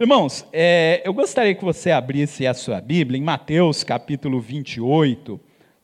Irmãos, 0.00 0.46
é, 0.50 1.02
eu 1.04 1.12
gostaria 1.12 1.54
que 1.54 1.62
você 1.62 1.90
abrisse 1.90 2.46
a 2.46 2.54
sua 2.54 2.80
Bíblia 2.80 3.18
em 3.18 3.22
Mateus 3.22 3.84
capítulo 3.84 4.40
28, 4.40 5.38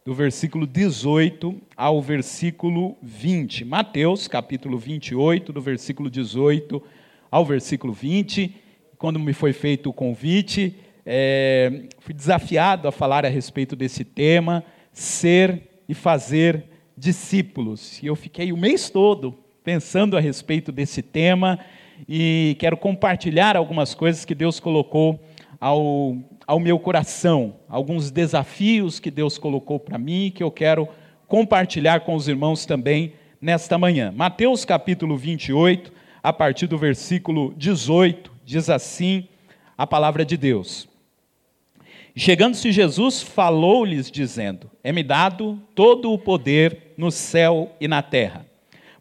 do 0.06 0.14
versículo 0.14 0.66
18 0.66 1.54
ao 1.76 2.00
versículo 2.00 2.96
20. 3.02 3.66
Mateus 3.66 4.26
capítulo 4.26 4.78
28, 4.78 5.52
do 5.52 5.60
versículo 5.60 6.08
18 6.08 6.82
ao 7.30 7.44
versículo 7.44 7.92
20. 7.92 8.56
Quando 8.96 9.20
me 9.20 9.34
foi 9.34 9.52
feito 9.52 9.90
o 9.90 9.92
convite, 9.92 10.74
é, 11.04 11.82
fui 11.98 12.14
desafiado 12.14 12.88
a 12.88 12.92
falar 12.92 13.26
a 13.26 13.28
respeito 13.28 13.76
desse 13.76 14.02
tema, 14.02 14.64
ser 14.94 15.82
e 15.86 15.92
fazer 15.92 16.64
discípulos. 16.96 18.02
E 18.02 18.06
eu 18.06 18.16
fiquei 18.16 18.50
o 18.50 18.56
mês 18.56 18.88
todo 18.88 19.36
pensando 19.62 20.16
a 20.16 20.20
respeito 20.20 20.72
desse 20.72 21.02
tema 21.02 21.58
e 22.08 22.56
quero 22.58 22.76
compartilhar 22.76 23.56
algumas 23.56 23.94
coisas 23.94 24.24
que 24.24 24.34
Deus 24.34 24.60
colocou 24.60 25.20
ao, 25.60 26.16
ao 26.46 26.60
meu 26.60 26.78
coração, 26.78 27.56
alguns 27.68 28.10
desafios 28.10 29.00
que 29.00 29.10
Deus 29.10 29.38
colocou 29.38 29.80
para 29.80 29.98
mim 29.98 30.32
que 30.34 30.42
eu 30.42 30.50
quero 30.50 30.88
compartilhar 31.26 32.00
com 32.00 32.14
os 32.14 32.28
irmãos 32.28 32.66
também 32.66 33.14
nesta 33.40 33.78
manhã. 33.78 34.12
Mateus 34.14 34.64
capítulo 34.64 35.16
28, 35.16 35.92
a 36.22 36.32
partir 36.32 36.66
do 36.66 36.78
versículo 36.78 37.54
18, 37.56 38.32
diz 38.44 38.70
assim 38.70 39.28
a 39.76 39.86
palavra 39.86 40.24
de 40.24 40.36
Deus. 40.36 40.88
Chegando-se 42.18 42.72
Jesus, 42.72 43.22
falou-lhes, 43.22 44.10
dizendo: 44.10 44.70
É-me 44.82 45.02
dado 45.02 45.60
todo 45.74 46.10
o 46.12 46.18
poder 46.18 46.94
no 46.96 47.10
céu 47.10 47.76
e 47.78 47.86
na 47.86 48.00
terra. 48.00 48.46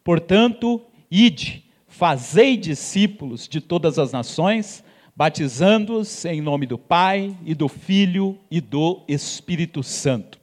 Portanto, 0.03 0.81
ide 1.09 1.63
Fazei 1.97 2.57
discípulos 2.57 3.47
de 3.47 3.61
todas 3.61 3.97
as 3.97 4.11
nações, 4.11 4.83
batizando-os 5.15 6.25
em 6.25 6.41
nome 6.41 6.65
do 6.65 6.77
Pai 6.77 7.33
e 7.45 7.55
do 7.55 7.69
Filho 7.69 8.37
e 8.51 8.59
do 8.59 9.01
Espírito 9.07 9.81
Santo, 9.81 10.37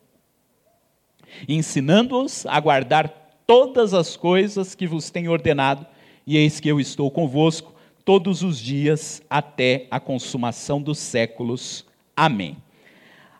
ensinando-os 1.46 2.46
a 2.46 2.58
guardar 2.58 3.42
todas 3.46 3.92
as 3.92 4.16
coisas 4.16 4.74
que 4.74 4.86
vos 4.86 5.10
tenho 5.10 5.30
ordenado, 5.30 5.86
e 6.26 6.38
eis 6.38 6.58
que 6.58 6.70
eu 6.70 6.80
estou 6.80 7.10
convosco 7.10 7.74
todos 8.02 8.42
os 8.42 8.58
dias 8.58 9.20
até 9.28 9.86
a 9.90 10.00
consumação 10.00 10.80
dos 10.80 10.98
séculos. 10.98 11.84
Amém. 12.16 12.56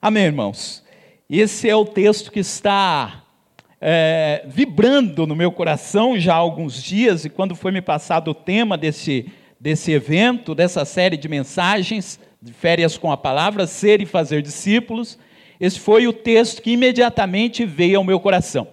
Amém, 0.03 0.25
irmãos. 0.25 0.85
Esse 1.31 1.67
é 1.67 1.75
o 1.75 1.87
texto 1.87 2.31
que 2.31 2.41
está 2.41 3.22
é, 3.85 4.45
vibrando 4.47 5.27
no 5.27 5.35
meu 5.35 5.51
coração 5.51 6.17
já 6.17 6.35
há 6.35 6.37
alguns 6.37 6.81
dias, 6.81 7.25
e 7.25 7.29
quando 7.29 7.57
foi 7.57 7.73
me 7.73 7.83
passado 7.83 8.31
o 8.31 8.35
tema 8.35 8.79
desse, 8.79 9.27
desse 9.59 9.91
evento, 9.91 10.55
dessa 10.55 10.85
série 10.85 11.17
de 11.17 11.29
mensagens, 11.29 12.21
de 12.41 12.53
férias 12.53 12.97
com 12.97 13.11
a 13.11 13.17
palavra, 13.17 13.67
ser 13.67 14.01
e 14.01 14.07
fazer 14.07 14.41
discípulos, 14.41 15.19
esse 15.59 15.81
foi 15.81 16.07
o 16.07 16.13
texto 16.13 16.63
que 16.63 16.71
imediatamente 16.71 17.65
veio 17.65 17.99
ao 17.99 18.05
meu 18.05 18.21
coração. 18.21 18.69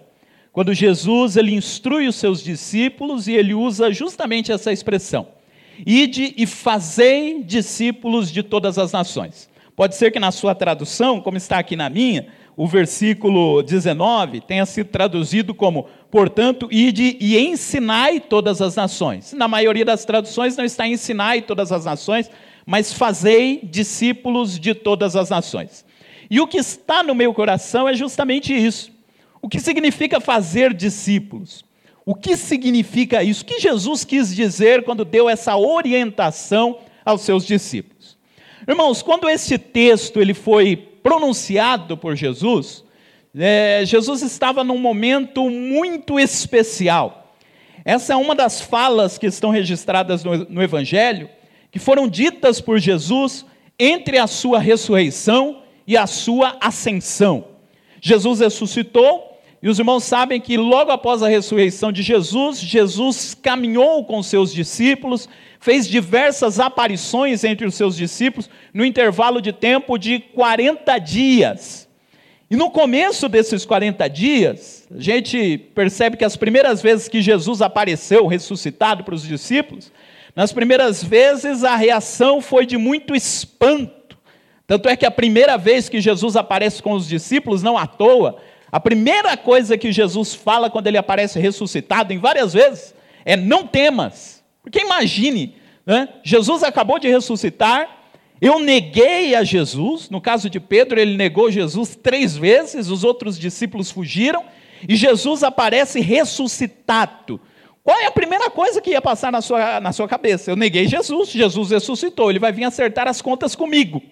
Quando 0.52 0.72
Jesus 0.72 1.36
ele 1.36 1.54
instrui 1.54 2.06
os 2.06 2.14
seus 2.14 2.40
discípulos 2.40 3.26
e 3.26 3.32
ele 3.32 3.52
usa 3.52 3.92
justamente 3.92 4.52
essa 4.52 4.72
expressão: 4.72 5.26
Ide 5.84 6.34
e 6.36 6.46
fazei 6.46 7.42
discípulos 7.42 8.30
de 8.30 8.44
todas 8.44 8.78
as 8.78 8.92
nações. 8.92 9.50
Pode 9.74 9.96
ser 9.96 10.12
que 10.12 10.20
na 10.20 10.30
sua 10.30 10.54
tradução, 10.54 11.20
como 11.20 11.36
está 11.36 11.58
aqui 11.58 11.74
na 11.74 11.88
minha, 11.88 12.28
o 12.56 12.66
versículo 12.66 13.62
19 13.62 14.40
tenha 14.40 14.66
sido 14.66 14.88
traduzido 14.88 15.54
como: 15.54 15.86
portanto, 16.10 16.68
ide 16.70 17.16
e 17.20 17.38
ensinai 17.38 18.20
todas 18.20 18.60
as 18.60 18.76
nações. 18.76 19.32
Na 19.32 19.48
maioria 19.48 19.84
das 19.84 20.04
traduções 20.04 20.56
não 20.56 20.64
está 20.64 20.86
ensinai 20.86 21.42
todas 21.42 21.72
as 21.72 21.84
nações, 21.84 22.30
mas 22.66 22.92
fazei 22.92 23.60
discípulos 23.62 24.58
de 24.58 24.74
todas 24.74 25.16
as 25.16 25.30
nações. 25.30 25.84
E 26.30 26.40
o 26.40 26.46
que 26.46 26.58
está 26.58 27.02
no 27.02 27.14
meu 27.14 27.34
coração 27.34 27.88
é 27.88 27.94
justamente 27.94 28.54
isso. 28.54 28.92
O 29.42 29.48
que 29.48 29.58
significa 29.58 30.20
fazer 30.20 30.74
discípulos? 30.74 31.64
O 32.04 32.14
que 32.14 32.36
significa 32.36 33.22
isso? 33.22 33.42
O 33.42 33.46
que 33.46 33.60
Jesus 33.60 34.04
quis 34.04 34.34
dizer 34.34 34.84
quando 34.84 35.04
deu 35.04 35.28
essa 35.28 35.56
orientação 35.56 36.78
aos 37.04 37.22
seus 37.22 37.46
discípulos? 37.46 38.18
Irmãos, 38.68 39.02
quando 39.02 39.28
esse 39.28 39.58
texto 39.58 40.20
ele 40.20 40.34
foi 40.34 40.89
pronunciado 41.02 41.96
por 41.96 42.16
Jesus, 42.16 42.84
é, 43.36 43.82
Jesus 43.84 44.22
estava 44.22 44.64
num 44.64 44.78
momento 44.78 45.48
muito 45.48 46.18
especial. 46.18 47.34
Essa 47.84 48.12
é 48.12 48.16
uma 48.16 48.34
das 48.34 48.60
falas 48.60 49.16
que 49.16 49.26
estão 49.26 49.50
registradas 49.50 50.24
no, 50.24 50.36
no 50.36 50.62
Evangelho, 50.62 51.30
que 51.70 51.78
foram 51.78 52.08
ditas 52.08 52.60
por 52.60 52.78
Jesus 52.78 53.46
entre 53.78 54.18
a 54.18 54.26
sua 54.26 54.58
ressurreição 54.58 55.62
e 55.86 55.96
a 55.96 56.06
sua 56.06 56.56
ascensão. 56.60 57.46
Jesus 58.00 58.40
ressuscitou, 58.40 59.29
e 59.62 59.68
os 59.68 59.78
irmãos 59.78 60.04
sabem 60.04 60.40
que 60.40 60.56
logo 60.56 60.90
após 60.90 61.22
a 61.22 61.28
ressurreição 61.28 61.92
de 61.92 62.02
Jesus, 62.02 62.58
Jesus 62.58 63.34
caminhou 63.34 64.04
com 64.06 64.22
seus 64.22 64.52
discípulos, 64.52 65.28
fez 65.60 65.86
diversas 65.86 66.58
aparições 66.58 67.44
entre 67.44 67.66
os 67.66 67.74
seus 67.74 67.94
discípulos 67.94 68.48
no 68.72 68.84
intervalo 68.84 69.40
de 69.42 69.52
tempo 69.52 69.98
de 69.98 70.18
40 70.18 70.98
dias. 70.98 71.88
E 72.50 72.56
no 72.56 72.70
começo 72.70 73.28
desses 73.28 73.66
40 73.66 74.08
dias, 74.08 74.88
a 74.90 74.98
gente 74.98 75.58
percebe 75.74 76.16
que 76.16 76.24
as 76.24 76.36
primeiras 76.36 76.80
vezes 76.80 77.06
que 77.06 77.20
Jesus 77.20 77.60
apareceu 77.60 78.26
ressuscitado 78.26 79.04
para 79.04 79.14
os 79.14 79.22
discípulos, 79.22 79.92
nas 80.34 80.52
primeiras 80.52 81.04
vezes 81.04 81.64
a 81.64 81.76
reação 81.76 82.40
foi 82.40 82.64
de 82.64 82.78
muito 82.78 83.14
espanto. 83.14 84.18
Tanto 84.66 84.88
é 84.88 84.96
que 84.96 85.04
a 85.04 85.10
primeira 85.10 85.58
vez 85.58 85.88
que 85.88 86.00
Jesus 86.00 86.34
aparece 86.34 86.82
com 86.82 86.92
os 86.92 87.06
discípulos, 87.06 87.62
não 87.62 87.76
à 87.76 87.86
toa, 87.86 88.40
a 88.72 88.78
primeira 88.78 89.36
coisa 89.36 89.76
que 89.76 89.90
Jesus 89.90 90.34
fala 90.34 90.70
quando 90.70 90.86
ele 90.86 90.98
aparece 90.98 91.38
ressuscitado, 91.38 92.12
em 92.12 92.18
várias 92.18 92.52
vezes, 92.52 92.94
é: 93.24 93.36
não 93.36 93.66
temas. 93.66 94.42
Porque 94.62 94.80
imagine, 94.80 95.56
né? 95.84 96.08
Jesus 96.22 96.62
acabou 96.62 96.98
de 96.98 97.08
ressuscitar, 97.08 97.88
eu 98.40 98.58
neguei 98.58 99.34
a 99.34 99.44
Jesus, 99.44 100.08
no 100.08 100.20
caso 100.20 100.48
de 100.48 100.58
Pedro, 100.58 100.98
ele 100.98 101.16
negou 101.16 101.50
Jesus 101.50 101.94
três 101.94 102.36
vezes, 102.36 102.88
os 102.88 103.04
outros 103.04 103.38
discípulos 103.38 103.90
fugiram, 103.90 104.44
e 104.88 104.96
Jesus 104.96 105.42
aparece 105.42 106.00
ressuscitado. 106.00 107.40
Qual 107.82 107.98
é 107.98 108.06
a 108.06 108.10
primeira 108.10 108.48
coisa 108.50 108.80
que 108.80 108.90
ia 108.90 109.02
passar 109.02 109.32
na 109.32 109.40
sua, 109.40 109.80
na 109.80 109.92
sua 109.92 110.06
cabeça? 110.06 110.50
Eu 110.50 110.56
neguei 110.56 110.86
Jesus, 110.86 111.30
Jesus 111.30 111.70
ressuscitou, 111.70 112.30
ele 112.30 112.38
vai 112.38 112.52
vir 112.52 112.64
acertar 112.64 113.08
as 113.08 113.20
contas 113.20 113.54
comigo. 113.54 114.02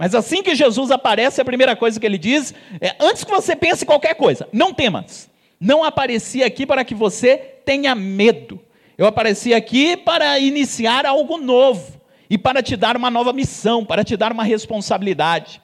Mas 0.00 0.14
assim 0.14 0.42
que 0.42 0.54
Jesus 0.54 0.90
aparece, 0.90 1.42
a 1.42 1.44
primeira 1.44 1.76
coisa 1.76 2.00
que 2.00 2.06
ele 2.06 2.16
diz 2.16 2.54
é: 2.80 2.96
antes 2.98 3.22
que 3.22 3.30
você 3.30 3.54
pense 3.54 3.84
qualquer 3.84 4.14
coisa, 4.14 4.48
não 4.50 4.72
temas. 4.72 5.28
Não 5.60 5.84
apareci 5.84 6.42
aqui 6.42 6.64
para 6.64 6.82
que 6.86 6.94
você 6.94 7.36
tenha 7.66 7.94
medo. 7.94 8.58
Eu 8.96 9.06
apareci 9.06 9.52
aqui 9.52 9.98
para 9.98 10.38
iniciar 10.38 11.04
algo 11.04 11.36
novo 11.36 12.00
e 12.30 12.38
para 12.38 12.62
te 12.62 12.76
dar 12.76 12.96
uma 12.96 13.10
nova 13.10 13.30
missão, 13.30 13.84
para 13.84 14.02
te 14.02 14.16
dar 14.16 14.32
uma 14.32 14.42
responsabilidade. 14.42 15.60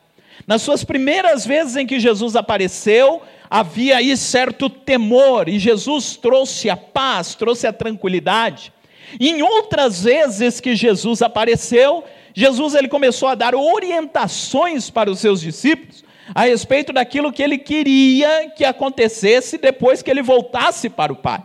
Nas 0.47 0.61
suas 0.61 0.85
primeiras 0.85 1.47
vezes 1.47 1.75
em 1.75 1.87
que 1.87 1.99
Jesus 1.99 2.37
apareceu, 2.37 3.23
havia 3.49 3.97
aí 3.97 4.15
certo 4.19 4.69
temor, 4.69 5.49
e 5.49 5.59
Jesus 5.59 6.15
trouxe 6.15 6.69
a 6.69 6.77
paz, 6.77 7.35
trouxe 7.35 7.67
a 7.67 7.73
tranquilidade. 7.73 8.71
E 9.19 9.31
em 9.31 9.41
outras 9.41 10.05
vezes 10.05 10.61
que 10.61 10.77
Jesus 10.77 11.23
apareceu, 11.23 12.05
Jesus 12.39 12.75
ele 12.75 12.87
começou 12.87 13.31
a 13.31 13.35
dar 13.35 13.55
orientações 13.55 14.91
para 14.91 15.11
os 15.11 15.21
seus 15.21 15.41
discípulos 15.41 16.05
a 16.35 16.43
respeito 16.43 16.93
daquilo 16.93 17.33
que 17.33 17.43
ele 17.43 17.57
queria 17.57 18.51
que 18.51 18.63
acontecesse 18.63 19.57
depois 19.57 20.03
que 20.03 20.11
ele 20.11 20.21
voltasse 20.21 20.91
para 20.91 21.11
o 21.11 21.17
Pai. 21.17 21.43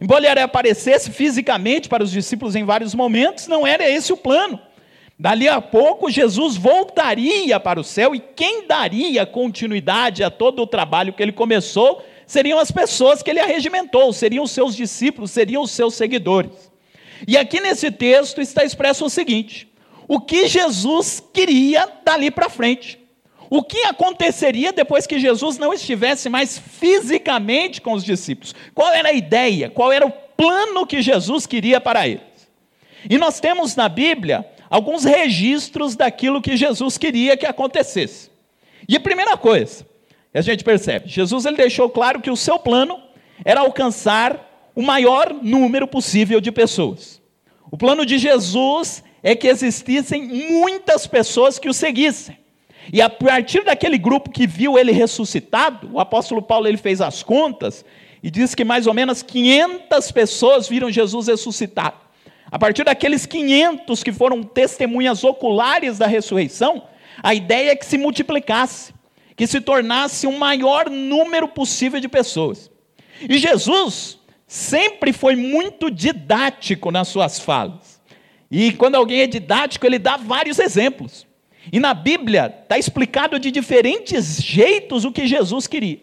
Embora 0.00 0.30
ele 0.30 0.38
aparecesse 0.38 1.10
fisicamente 1.10 1.88
para 1.88 2.04
os 2.04 2.12
discípulos 2.12 2.54
em 2.54 2.62
vários 2.62 2.94
momentos, 2.94 3.48
não 3.48 3.66
era 3.66 3.90
esse 3.90 4.12
o 4.12 4.16
plano. 4.16 4.60
Dali 5.18 5.48
a 5.48 5.60
pouco, 5.60 6.08
Jesus 6.08 6.56
voltaria 6.56 7.58
para 7.58 7.80
o 7.80 7.84
céu 7.84 8.14
e 8.14 8.20
quem 8.20 8.64
daria 8.64 9.26
continuidade 9.26 10.22
a 10.22 10.30
todo 10.30 10.62
o 10.62 10.68
trabalho 10.68 11.12
que 11.12 11.20
ele 11.20 11.32
começou 11.32 12.04
seriam 12.24 12.60
as 12.60 12.70
pessoas 12.70 13.24
que 13.24 13.30
ele 13.30 13.40
arregimentou, 13.40 14.12
seriam 14.12 14.44
os 14.44 14.52
seus 14.52 14.76
discípulos, 14.76 15.32
seriam 15.32 15.64
os 15.64 15.72
seus 15.72 15.94
seguidores. 15.94 16.70
E 17.26 17.36
aqui 17.36 17.58
nesse 17.58 17.90
texto 17.90 18.40
está 18.40 18.62
expresso 18.62 19.04
o 19.04 19.10
seguinte: 19.10 19.67
o 20.08 20.18
que 20.18 20.48
Jesus 20.48 21.22
queria 21.32 21.86
dali 22.02 22.30
para 22.30 22.48
frente. 22.48 22.98
O 23.50 23.62
que 23.62 23.84
aconteceria 23.84 24.72
depois 24.72 25.06
que 25.06 25.20
Jesus 25.20 25.58
não 25.58 25.72
estivesse 25.72 26.28
mais 26.28 26.58
fisicamente 26.58 27.80
com 27.80 27.92
os 27.92 28.02
discípulos? 28.02 28.54
Qual 28.74 28.92
era 28.92 29.10
a 29.10 29.12
ideia? 29.12 29.70
Qual 29.70 29.92
era 29.92 30.06
o 30.06 30.10
plano 30.10 30.86
que 30.86 31.00
Jesus 31.00 31.46
queria 31.46 31.80
para 31.80 32.08
eles? 32.08 32.22
E 33.08 33.16
nós 33.16 33.38
temos 33.38 33.76
na 33.76 33.88
Bíblia 33.88 34.46
alguns 34.68 35.04
registros 35.04 35.94
daquilo 35.94 36.42
que 36.42 36.56
Jesus 36.56 36.98
queria 36.98 37.36
que 37.36 37.46
acontecesse. 37.46 38.30
E 38.88 38.96
a 38.96 39.00
primeira 39.00 39.36
coisa 39.36 39.86
a 40.32 40.40
gente 40.40 40.62
percebe, 40.62 41.08
Jesus 41.08 41.46
ele 41.46 41.56
deixou 41.56 41.88
claro 41.90 42.20
que 42.20 42.30
o 42.30 42.36
seu 42.36 42.58
plano 42.58 43.00
era 43.44 43.60
alcançar 43.60 44.70
o 44.74 44.82
maior 44.82 45.34
número 45.42 45.88
possível 45.88 46.40
de 46.40 46.52
pessoas. 46.52 47.20
O 47.70 47.76
plano 47.76 48.06
de 48.06 48.18
Jesus 48.18 49.02
é 49.22 49.34
que 49.34 49.48
existissem 49.48 50.22
muitas 50.22 51.06
pessoas 51.06 51.58
que 51.58 51.68
o 51.68 51.74
seguissem. 51.74 52.38
E 52.92 53.02
a 53.02 53.10
partir 53.10 53.64
daquele 53.64 53.98
grupo 53.98 54.30
que 54.30 54.46
viu 54.46 54.78
ele 54.78 54.92
ressuscitado, 54.92 55.90
o 55.92 56.00
apóstolo 56.00 56.40
Paulo 56.40 56.66
ele 56.66 56.78
fez 56.78 57.00
as 57.00 57.22
contas 57.22 57.84
e 58.22 58.30
diz 58.30 58.54
que 58.54 58.64
mais 58.64 58.86
ou 58.86 58.94
menos 58.94 59.22
500 59.22 60.10
pessoas 60.12 60.68
viram 60.68 60.90
Jesus 60.90 61.28
ressuscitado. 61.28 61.96
A 62.50 62.58
partir 62.58 62.84
daqueles 62.84 63.26
500 63.26 64.02
que 64.02 64.12
foram 64.12 64.42
testemunhas 64.42 65.22
oculares 65.22 65.98
da 65.98 66.06
ressurreição, 66.06 66.82
a 67.22 67.34
ideia 67.34 67.72
é 67.72 67.76
que 67.76 67.84
se 67.84 67.98
multiplicasse, 67.98 68.94
que 69.36 69.46
se 69.46 69.60
tornasse 69.60 70.26
um 70.26 70.38
maior 70.38 70.88
número 70.88 71.46
possível 71.46 72.00
de 72.00 72.08
pessoas. 72.08 72.70
E 73.28 73.36
Jesus 73.36 74.18
sempre 74.46 75.12
foi 75.12 75.36
muito 75.36 75.90
didático 75.90 76.90
nas 76.90 77.08
suas 77.08 77.38
falas. 77.38 77.87
E 78.50 78.72
quando 78.72 78.94
alguém 78.94 79.20
é 79.20 79.26
didático, 79.26 79.84
ele 79.86 79.98
dá 79.98 80.16
vários 80.16 80.58
exemplos. 80.58 81.26
E 81.72 81.78
na 81.78 81.92
Bíblia 81.92 82.54
está 82.62 82.78
explicado 82.78 83.38
de 83.38 83.50
diferentes 83.50 84.42
jeitos 84.42 85.04
o 85.04 85.12
que 85.12 85.26
Jesus 85.26 85.66
queria. 85.66 85.98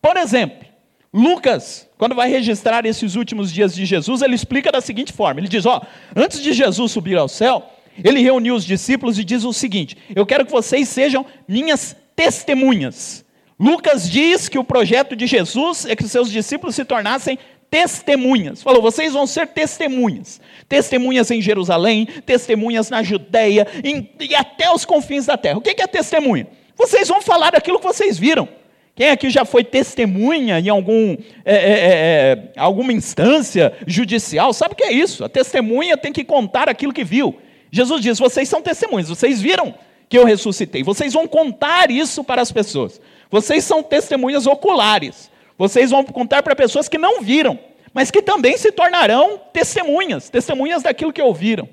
Por 0.00 0.16
exemplo, 0.16 0.68
Lucas, 1.12 1.88
quando 1.98 2.14
vai 2.14 2.30
registrar 2.30 2.86
esses 2.86 3.14
últimos 3.16 3.52
dias 3.52 3.74
de 3.74 3.84
Jesus, 3.84 4.22
ele 4.22 4.34
explica 4.34 4.70
da 4.70 4.80
seguinte 4.80 5.12
forma: 5.12 5.40
ele 5.40 5.48
diz, 5.48 5.66
ó, 5.66 5.82
antes 6.14 6.42
de 6.42 6.52
Jesus 6.52 6.92
subir 6.92 7.16
ao 7.16 7.28
céu, 7.28 7.68
ele 8.02 8.20
reuniu 8.20 8.54
os 8.54 8.64
discípulos 8.64 9.18
e 9.18 9.24
diz 9.24 9.44
o 9.44 9.52
seguinte: 9.52 9.96
Eu 10.14 10.24
quero 10.24 10.44
que 10.44 10.52
vocês 10.52 10.88
sejam 10.88 11.26
minhas 11.48 11.96
testemunhas. 12.14 13.24
Lucas 13.58 14.10
diz 14.10 14.48
que 14.48 14.58
o 14.58 14.64
projeto 14.64 15.14
de 15.14 15.26
Jesus 15.26 15.84
é 15.84 15.94
que 15.94 16.08
seus 16.08 16.30
discípulos 16.30 16.74
se 16.74 16.84
tornassem 16.84 17.38
testemunhas. 17.70 18.62
Falou, 18.62 18.82
vocês 18.82 19.12
vão 19.12 19.26
ser 19.26 19.46
testemunhas. 19.46 20.40
Testemunhas 20.68 21.30
em 21.30 21.40
Jerusalém, 21.40 22.06
testemunhas 22.26 22.90
na 22.90 23.02
Judéia 23.02 23.66
em, 23.84 24.10
e 24.18 24.34
até 24.34 24.70
os 24.70 24.84
confins 24.84 25.26
da 25.26 25.36
terra. 25.36 25.58
O 25.58 25.62
que 25.62 25.80
é 25.80 25.86
testemunha? 25.86 26.48
Vocês 26.76 27.08
vão 27.08 27.22
falar 27.22 27.52
daquilo 27.52 27.78
que 27.78 27.86
vocês 27.86 28.18
viram. 28.18 28.48
Quem 28.94 29.08
aqui 29.08 29.30
já 29.30 29.44
foi 29.44 29.64
testemunha 29.64 30.58
em 30.58 30.68
algum, 30.68 31.16
é, 31.44 31.54
é, 31.54 31.54
é, 31.54 31.92
é, 31.92 32.52
alguma 32.56 32.92
instância 32.92 33.72
judicial 33.86 34.52
sabe 34.52 34.74
o 34.74 34.76
que 34.76 34.84
é 34.84 34.92
isso? 34.92 35.24
A 35.24 35.28
testemunha 35.28 35.96
tem 35.96 36.12
que 36.12 36.24
contar 36.24 36.68
aquilo 36.68 36.92
que 36.92 37.04
viu. 37.04 37.38
Jesus 37.70 38.02
diz: 38.02 38.18
vocês 38.18 38.48
são 38.48 38.60
testemunhas, 38.60 39.08
vocês 39.08 39.40
viram 39.40 39.74
que 40.08 40.18
eu 40.18 40.24
ressuscitei, 40.24 40.82
vocês 40.82 41.14
vão 41.14 41.26
contar 41.26 41.90
isso 41.90 42.24
para 42.24 42.42
as 42.42 42.50
pessoas. 42.50 43.00
Vocês 43.30 43.64
são 43.64 43.82
testemunhas 43.82 44.46
oculares. 44.46 45.29
Vocês 45.60 45.90
vão 45.90 46.02
contar 46.02 46.42
para 46.42 46.56
pessoas 46.56 46.88
que 46.88 46.96
não 46.96 47.20
viram, 47.20 47.58
mas 47.92 48.10
que 48.10 48.22
também 48.22 48.56
se 48.56 48.72
tornarão 48.72 49.38
testemunhas, 49.52 50.30
testemunhas 50.30 50.82
daquilo 50.82 51.12
que 51.12 51.20
ouviram. 51.20 51.68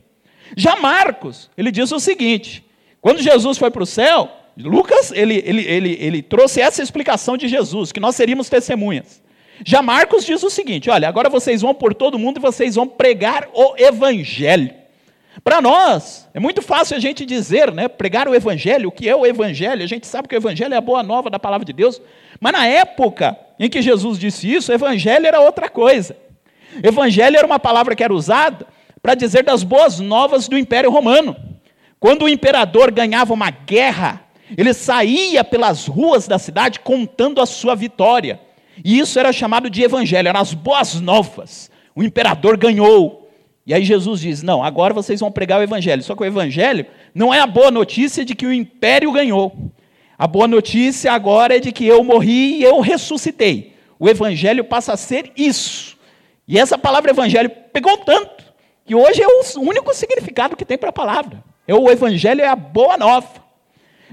Já 0.57 0.75
Marcos, 0.75 1.49
ele 1.57 1.71
diz 1.71 1.89
o 1.93 1.97
seguinte: 1.97 2.65
quando 2.99 3.21
Jesus 3.21 3.57
foi 3.57 3.71
para 3.71 3.83
o 3.83 3.85
céu, 3.85 4.29
Lucas, 4.57 5.13
ele, 5.13 5.41
ele, 5.45 5.61
ele, 5.65 5.97
ele 6.01 6.21
trouxe 6.21 6.59
essa 6.59 6.83
explicação 6.83 7.37
de 7.37 7.47
Jesus, 7.47 7.93
que 7.93 8.01
nós 8.01 8.13
seríamos 8.17 8.49
testemunhas. 8.49 9.23
Já 9.63 9.81
Marcos 9.81 10.25
diz 10.25 10.43
o 10.43 10.49
seguinte: 10.49 10.89
olha, 10.89 11.07
agora 11.07 11.29
vocês 11.29 11.61
vão 11.61 11.73
por 11.73 11.93
todo 11.93 12.19
mundo 12.19 12.39
e 12.39 12.41
vocês 12.41 12.75
vão 12.75 12.85
pregar 12.85 13.47
o 13.53 13.73
evangelho. 13.77 14.73
Para 15.45 15.61
nós, 15.61 16.27
é 16.33 16.41
muito 16.41 16.61
fácil 16.61 16.97
a 16.97 16.99
gente 16.99 17.25
dizer, 17.25 17.71
né, 17.71 17.87
pregar 17.87 18.27
o 18.27 18.35
evangelho, 18.35 18.89
o 18.89 18.91
que 18.91 19.07
é 19.07 19.15
o 19.15 19.25
evangelho? 19.25 19.81
A 19.81 19.87
gente 19.87 20.05
sabe 20.05 20.27
que 20.27 20.35
o 20.35 20.37
evangelho 20.37 20.73
é 20.73 20.77
a 20.77 20.81
boa 20.81 21.01
nova 21.01 21.29
da 21.29 21.39
palavra 21.39 21.63
de 21.63 21.71
Deus, 21.71 22.01
mas 22.41 22.51
na 22.51 22.67
época 22.67 23.46
em 23.59 23.69
que 23.69 23.81
Jesus 23.81 24.19
disse 24.19 24.51
isso, 24.51 24.71
evangelho 24.71 25.25
era 25.25 25.39
outra 25.39 25.69
coisa. 25.69 26.15
Evangelho 26.83 27.37
era 27.37 27.45
uma 27.45 27.59
palavra 27.59 27.95
que 27.95 28.03
era 28.03 28.13
usada 28.13 28.67
para 29.01 29.15
dizer 29.15 29.43
das 29.43 29.63
boas 29.63 29.99
novas 29.99 30.47
do 30.47 30.57
Império 30.57 30.91
Romano. 30.91 31.35
Quando 31.99 32.25
o 32.25 32.29
imperador 32.29 32.91
ganhava 32.91 33.33
uma 33.33 33.49
guerra, 33.49 34.21
ele 34.55 34.73
saía 34.73 35.43
pelas 35.43 35.87
ruas 35.87 36.27
da 36.27 36.37
cidade 36.37 36.79
contando 36.79 37.41
a 37.41 37.45
sua 37.45 37.75
vitória. 37.75 38.39
E 38.83 38.99
isso 38.99 39.17
era 39.19 39.33
chamado 39.33 39.69
de 39.69 39.81
evangelho, 39.81 40.27
eram 40.27 40.39
as 40.39 40.53
boas 40.53 41.01
novas. 41.01 41.71
O 41.95 42.03
imperador 42.03 42.57
ganhou. 42.57 43.31
E 43.65 43.73
aí 43.73 43.83
Jesus 43.83 44.21
diz: 44.21 44.43
Não, 44.43 44.63
agora 44.63 44.93
vocês 44.93 45.19
vão 45.19 45.31
pregar 45.31 45.59
o 45.59 45.63
evangelho. 45.63 46.03
Só 46.03 46.15
que 46.15 46.21
o 46.21 46.25
evangelho 46.25 46.85
não 47.13 47.33
é 47.33 47.39
a 47.39 47.47
boa 47.47 47.71
notícia 47.71 48.23
de 48.23 48.35
que 48.35 48.45
o 48.45 48.53
império 48.53 49.11
ganhou. 49.11 49.71
A 50.17 50.25
boa 50.25 50.47
notícia 50.47 51.11
agora 51.11 51.57
é 51.57 51.59
de 51.59 51.71
que 51.71 51.85
eu 51.85 52.03
morri 52.03 52.55
e 52.55 52.63
eu 52.63 52.79
ressuscitei. 52.79 53.75
O 53.99 54.09
evangelho 54.09 54.63
passa 54.63 54.93
a 54.93 54.97
ser 54.97 55.31
isso. 55.37 55.95
E 56.47 56.57
essa 56.57 56.77
palavra 56.77 57.11
evangelho 57.11 57.51
pegou 57.71 57.97
tanto 57.97 58.45
que 58.83 58.95
hoje 58.95 59.21
é 59.21 59.27
o 59.27 59.61
único 59.61 59.93
significado 59.93 60.55
que 60.55 60.65
tem 60.65 60.77
para 60.77 60.89
a 60.89 60.93
palavra. 60.93 61.43
É 61.67 61.75
o 61.75 61.89
evangelho 61.89 62.41
é 62.41 62.47
a 62.47 62.55
boa 62.55 62.97
nova. 62.97 63.43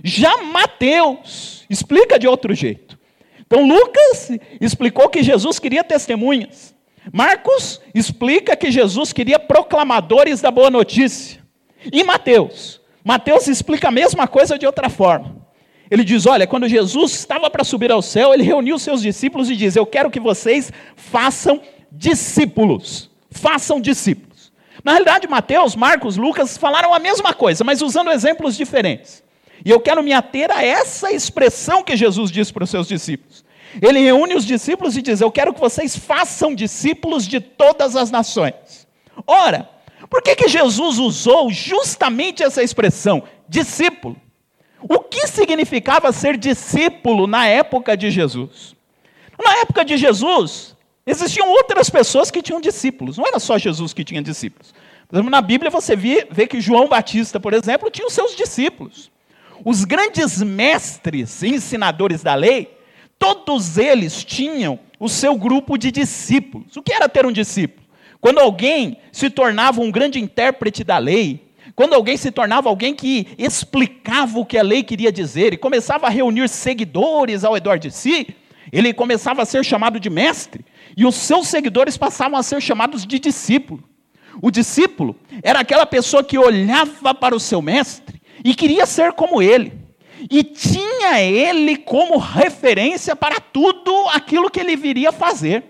Já 0.03 0.43
Mateus 0.43 1.65
explica 1.71 2.19
de 2.19 2.29
outro 2.29 2.53
jeito. 2.53 2.99
Então 3.47 3.67
Lucas 3.67 4.31
explicou 4.61 5.09
que 5.09 5.23
Jesus 5.23 5.59
queria 5.59 5.85
testemunhas. 5.85 6.75
Marcos 7.13 7.81
explica 7.95 8.57
que 8.57 8.71
Jesus 8.71 9.13
queria 9.13 9.39
proclamadores 9.39 10.41
da 10.41 10.51
boa 10.51 10.71
notícia. 10.71 11.43
E 11.91 12.03
Mateus? 12.03 12.81
Mateus 13.03 13.47
explica 13.47 13.89
a 13.89 13.93
mesma 13.93 14.27
coisa 14.27 14.59
de 14.59 14.67
outra 14.67 14.91
forma. 14.91 15.44
Ele 15.91 16.05
diz: 16.05 16.27
Olha, 16.27 16.47
quando 16.47 16.69
Jesus 16.69 17.13
estava 17.13 17.51
para 17.51 17.65
subir 17.65 17.93
ao 17.93 18.03
céu, 18.03 18.33
ele 18.33 18.43
reuniu 18.43 18.79
seus 18.79 19.03
discípulos 19.03 19.51
e 19.51 19.57
diz: 19.57 19.77
Eu 19.77 19.87
quero 19.87 20.11
que 20.11 20.21
vocês 20.21 20.73
façam 20.97 21.61
discípulos. 21.91 23.11
Façam 23.31 23.81
discípulos. 23.81 24.53
Na 24.83 24.93
realidade, 24.93 25.27
Mateus, 25.27 25.75
Marcos, 25.75 26.17
Lucas 26.17 26.57
falaram 26.57 26.93
a 26.93 26.99
mesma 26.99 27.33
coisa, 27.33 27.65
mas 27.65 27.83
usando 27.83 28.11
exemplos 28.11 28.57
diferentes. 28.57 29.23
E 29.65 29.71
eu 29.71 29.81
quero 29.81 30.03
me 30.03 30.13
ater 30.13 30.51
a 30.51 30.63
essa 30.63 31.11
expressão 31.13 31.83
que 31.83 31.97
Jesus 31.97 32.31
disse 32.31 32.53
para 32.53 32.65
os 32.65 32.71
seus 32.71 32.87
discípulos. 32.87 33.45
Ele 33.81 34.01
reúne 34.01 34.35
os 34.35 34.45
discípulos 34.45 34.97
e 34.97 35.03
diz: 35.03 35.21
Eu 35.21 35.33
quero 35.33 35.53
que 35.53 35.61
vocês 35.61 35.97
façam 35.97 36.55
discípulos 36.55 37.27
de 37.27 37.41
todas 37.41 37.97
as 37.97 38.11
nações. 38.11 38.87
Ora, 39.27 39.69
por 40.11 40.23
que, 40.23 40.37
que 40.37 40.49
Jesus 40.49 40.99
usou 40.99 41.51
justamente 41.51 42.43
essa 42.43 42.63
expressão, 42.63 43.23
discípulo? 43.49 44.17
O 44.89 45.01
que 45.01 45.27
significava 45.27 46.13
ser 46.13 46.37
discípulo 46.37 47.27
na 47.27 47.47
época 47.47 47.97
de 47.97 48.11
Jesus? 48.11 48.77
Na 49.43 49.57
época 49.59 49.85
de 49.85 49.97
Jesus, 49.97 50.77
existiam 51.07 51.49
outras 51.49 51.91
pessoas 51.91 52.31
que 52.31 52.43
tinham 52.43 52.61
discípulos, 52.61 53.19
não 53.19 53.27
era 53.27 53.39
só 53.39 53.59
Jesus 53.59 53.93
que 53.93 54.05
tinha 54.05 54.23
discípulos. 54.23 54.75
Por 55.09 55.17
exemplo, 55.17 55.31
na 55.31 55.41
Bíblia 55.41 55.71
você 55.71 55.97
vê, 55.97 56.27
que 56.49 56.61
João 56.61 56.89
Batista, 56.89 57.41
por 57.41 57.53
exemplo, 57.53 57.91
tinha 57.91 58.07
os 58.07 58.13
seus 58.13 58.37
discípulos. 58.37 59.11
Os 59.65 59.85
grandes 59.85 60.43
mestres 60.43 61.43
ensinadores 61.43 62.23
da 62.23 62.35
lei, 62.35 62.77
todos 63.19 63.79
eles 63.79 64.25
tinham 64.25 64.79
o 64.99 65.09
seu 65.09 65.37
grupo 65.37 65.79
de 65.79 65.91
discípulos. 65.91 66.77
O 66.77 66.83
que 66.83 66.93
era 66.93 67.09
ter 67.09 67.25
um 67.27 67.33
discípulo? 67.33 67.87
Quando 68.21 68.39
alguém 68.39 68.99
se 69.13 69.31
tornava 69.31 69.81
um 69.81 69.91
grande 69.91 70.19
intérprete 70.19 70.83
da 70.83 70.99
lei, 70.99 71.45
quando 71.75 71.95
alguém 71.95 72.17
se 72.17 72.31
tornava 72.31 72.69
alguém 72.69 72.95
que 72.95 73.27
explicava 73.37 74.39
o 74.39 74.47
que 74.47 74.57
a 74.57 74.63
lei 74.63 74.83
queria 74.83 75.11
dizer 75.11 75.53
e 75.53 75.57
começava 75.57 76.07
a 76.07 76.11
reunir 76.11 76.49
seguidores 76.49 77.43
ao 77.45 77.55
redor 77.55 77.79
de 77.79 77.91
si, 77.91 78.29
ele 78.73 78.95
começava 78.95 79.43
a 79.43 79.45
ser 79.45 79.65
chamado 79.65 79.99
de 79.99 80.09
mestre 80.09 80.65
e 80.97 81.05
os 81.05 81.15
seus 81.17 81.49
seguidores 81.49 81.97
passavam 81.97 82.39
a 82.39 82.43
ser 82.43 82.61
chamados 82.61 83.05
de 83.05 83.19
discípulo. 83.19 83.83
O 84.41 84.51
discípulo 84.51 85.17
era 85.43 85.61
aquela 85.61 85.87
pessoa 85.87 86.23
que 86.23 86.39
olhava 86.39 87.15
para 87.15 87.35
o 87.35 87.41
seu 87.41 87.61
mestre 87.61 88.21
e 88.45 88.55
queria 88.55 88.87
ser 88.87 89.13
como 89.13 89.43
ele. 89.43 89.73
E 90.31 90.43
tinha 90.43 91.21
ele 91.21 91.77
como 91.77 92.19
referência 92.19 93.15
para 93.15 93.41
tudo 93.41 94.09
aquilo 94.09 94.51
que 94.51 94.61
ele 94.61 94.77
viria 94.77 95.13
fazer. 95.13 95.65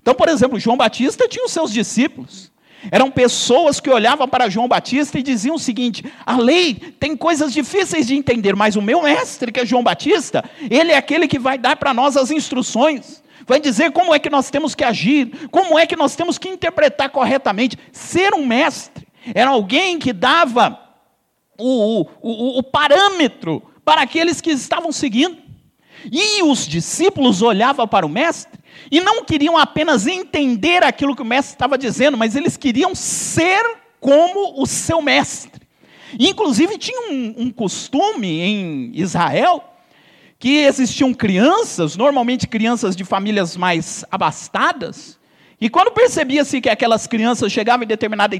Então, 0.00 0.14
por 0.14 0.28
exemplo, 0.28 0.60
João 0.60 0.76
Batista 0.76 1.26
tinha 1.28 1.44
os 1.44 1.52
seus 1.52 1.72
discípulos. 1.72 2.52
Eram 2.90 3.10
pessoas 3.10 3.80
que 3.80 3.90
olhavam 3.90 4.28
para 4.28 4.48
João 4.48 4.68
Batista 4.68 5.18
e 5.18 5.22
diziam 5.22 5.56
o 5.56 5.58
seguinte: 5.58 6.04
a 6.24 6.36
lei 6.36 6.74
tem 6.74 7.16
coisas 7.16 7.52
difíceis 7.52 8.06
de 8.06 8.14
entender, 8.14 8.54
mas 8.54 8.76
o 8.76 8.82
meu 8.82 9.02
mestre, 9.02 9.50
que 9.50 9.60
é 9.60 9.66
João 9.66 9.82
Batista, 9.82 10.44
ele 10.70 10.92
é 10.92 10.96
aquele 10.96 11.26
que 11.26 11.38
vai 11.38 11.58
dar 11.58 11.76
para 11.76 11.92
nós 11.92 12.16
as 12.16 12.30
instruções, 12.30 13.22
vai 13.46 13.60
dizer 13.60 13.90
como 13.90 14.14
é 14.14 14.18
que 14.18 14.30
nós 14.30 14.50
temos 14.50 14.74
que 14.74 14.84
agir, 14.84 15.48
como 15.50 15.78
é 15.78 15.86
que 15.86 15.96
nós 15.96 16.14
temos 16.14 16.38
que 16.38 16.48
interpretar 16.48 17.10
corretamente. 17.10 17.76
Ser 17.92 18.32
um 18.34 18.46
mestre 18.46 19.06
era 19.34 19.50
alguém 19.50 19.98
que 19.98 20.12
dava 20.12 20.78
o, 21.58 22.06
o, 22.22 22.58
o 22.58 22.62
parâmetro 22.62 23.62
para 23.84 24.02
aqueles 24.02 24.40
que 24.40 24.50
estavam 24.50 24.92
seguindo. 24.92 25.36
E 26.12 26.42
os 26.44 26.66
discípulos 26.66 27.42
olhavam 27.42 27.86
para 27.88 28.06
o 28.06 28.08
mestre 28.08 28.57
e 28.90 29.00
não 29.00 29.24
queriam 29.24 29.56
apenas 29.56 30.06
entender 30.06 30.82
aquilo 30.82 31.14
que 31.14 31.22
o 31.22 31.24
mestre 31.24 31.54
estava 31.54 31.76
dizendo, 31.76 32.16
mas 32.16 32.36
eles 32.36 32.56
queriam 32.56 32.94
ser 32.94 33.76
como 34.00 34.60
o 34.62 34.66
seu 34.66 35.02
mestre. 35.02 35.66
Inclusive, 36.18 36.78
tinha 36.78 37.10
um, 37.10 37.34
um 37.36 37.50
costume 37.50 38.40
em 38.40 38.92
Israel 38.94 39.62
que 40.38 40.58
existiam 40.58 41.12
crianças, 41.12 41.96
normalmente 41.96 42.46
crianças 42.46 42.94
de 42.94 43.04
famílias 43.04 43.56
mais 43.56 44.04
abastadas, 44.10 45.18
E 45.60 45.68
quando 45.68 45.90
percebia-se 45.90 46.60
que 46.60 46.68
aquelas 46.68 47.06
crianças 47.06 47.50
chegavam 47.50 47.84
em 47.84 47.88
determinada 47.88 48.36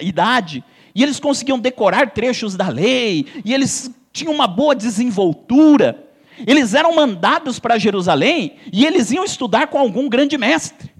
idade, 0.00 0.64
e 0.94 1.02
eles 1.02 1.20
conseguiam 1.20 1.58
decorar 1.58 2.10
trechos 2.10 2.56
da 2.56 2.68
lei, 2.68 3.26
e 3.44 3.52
eles 3.52 3.90
tinham 4.12 4.32
uma 4.32 4.46
boa 4.46 4.74
desenvoltura, 4.74 6.02
eles 6.46 6.74
eram 6.74 6.94
mandados 6.94 7.58
para 7.58 7.78
Jerusalém 7.78 8.56
e 8.72 8.84
eles 8.84 9.10
iam 9.10 9.24
estudar 9.24 9.66
com 9.68 9.78
algum 9.78 10.08
grande 10.08 10.36
mestre. 10.38 10.92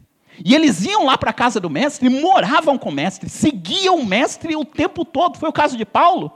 E 0.45 0.55
eles 0.55 0.85
iam 0.85 1.05
lá 1.05 1.17
para 1.17 1.31
a 1.31 1.35
casa 1.35 1.61
do 1.61 1.71
mestre, 1.71 2.09
moravam 2.09 2.79
com 2.79 2.89
o 2.89 2.93
mestre, 2.93 3.29
seguiam 3.29 3.97
o 3.97 4.07
mestre 4.07 4.57
o 4.57 4.65
tempo 4.65 5.05
todo. 5.05 5.39
Foi 5.39 5.49
o 5.49 5.53
caso 5.53 5.77
de 5.77 5.85
Paulo. 5.85 6.33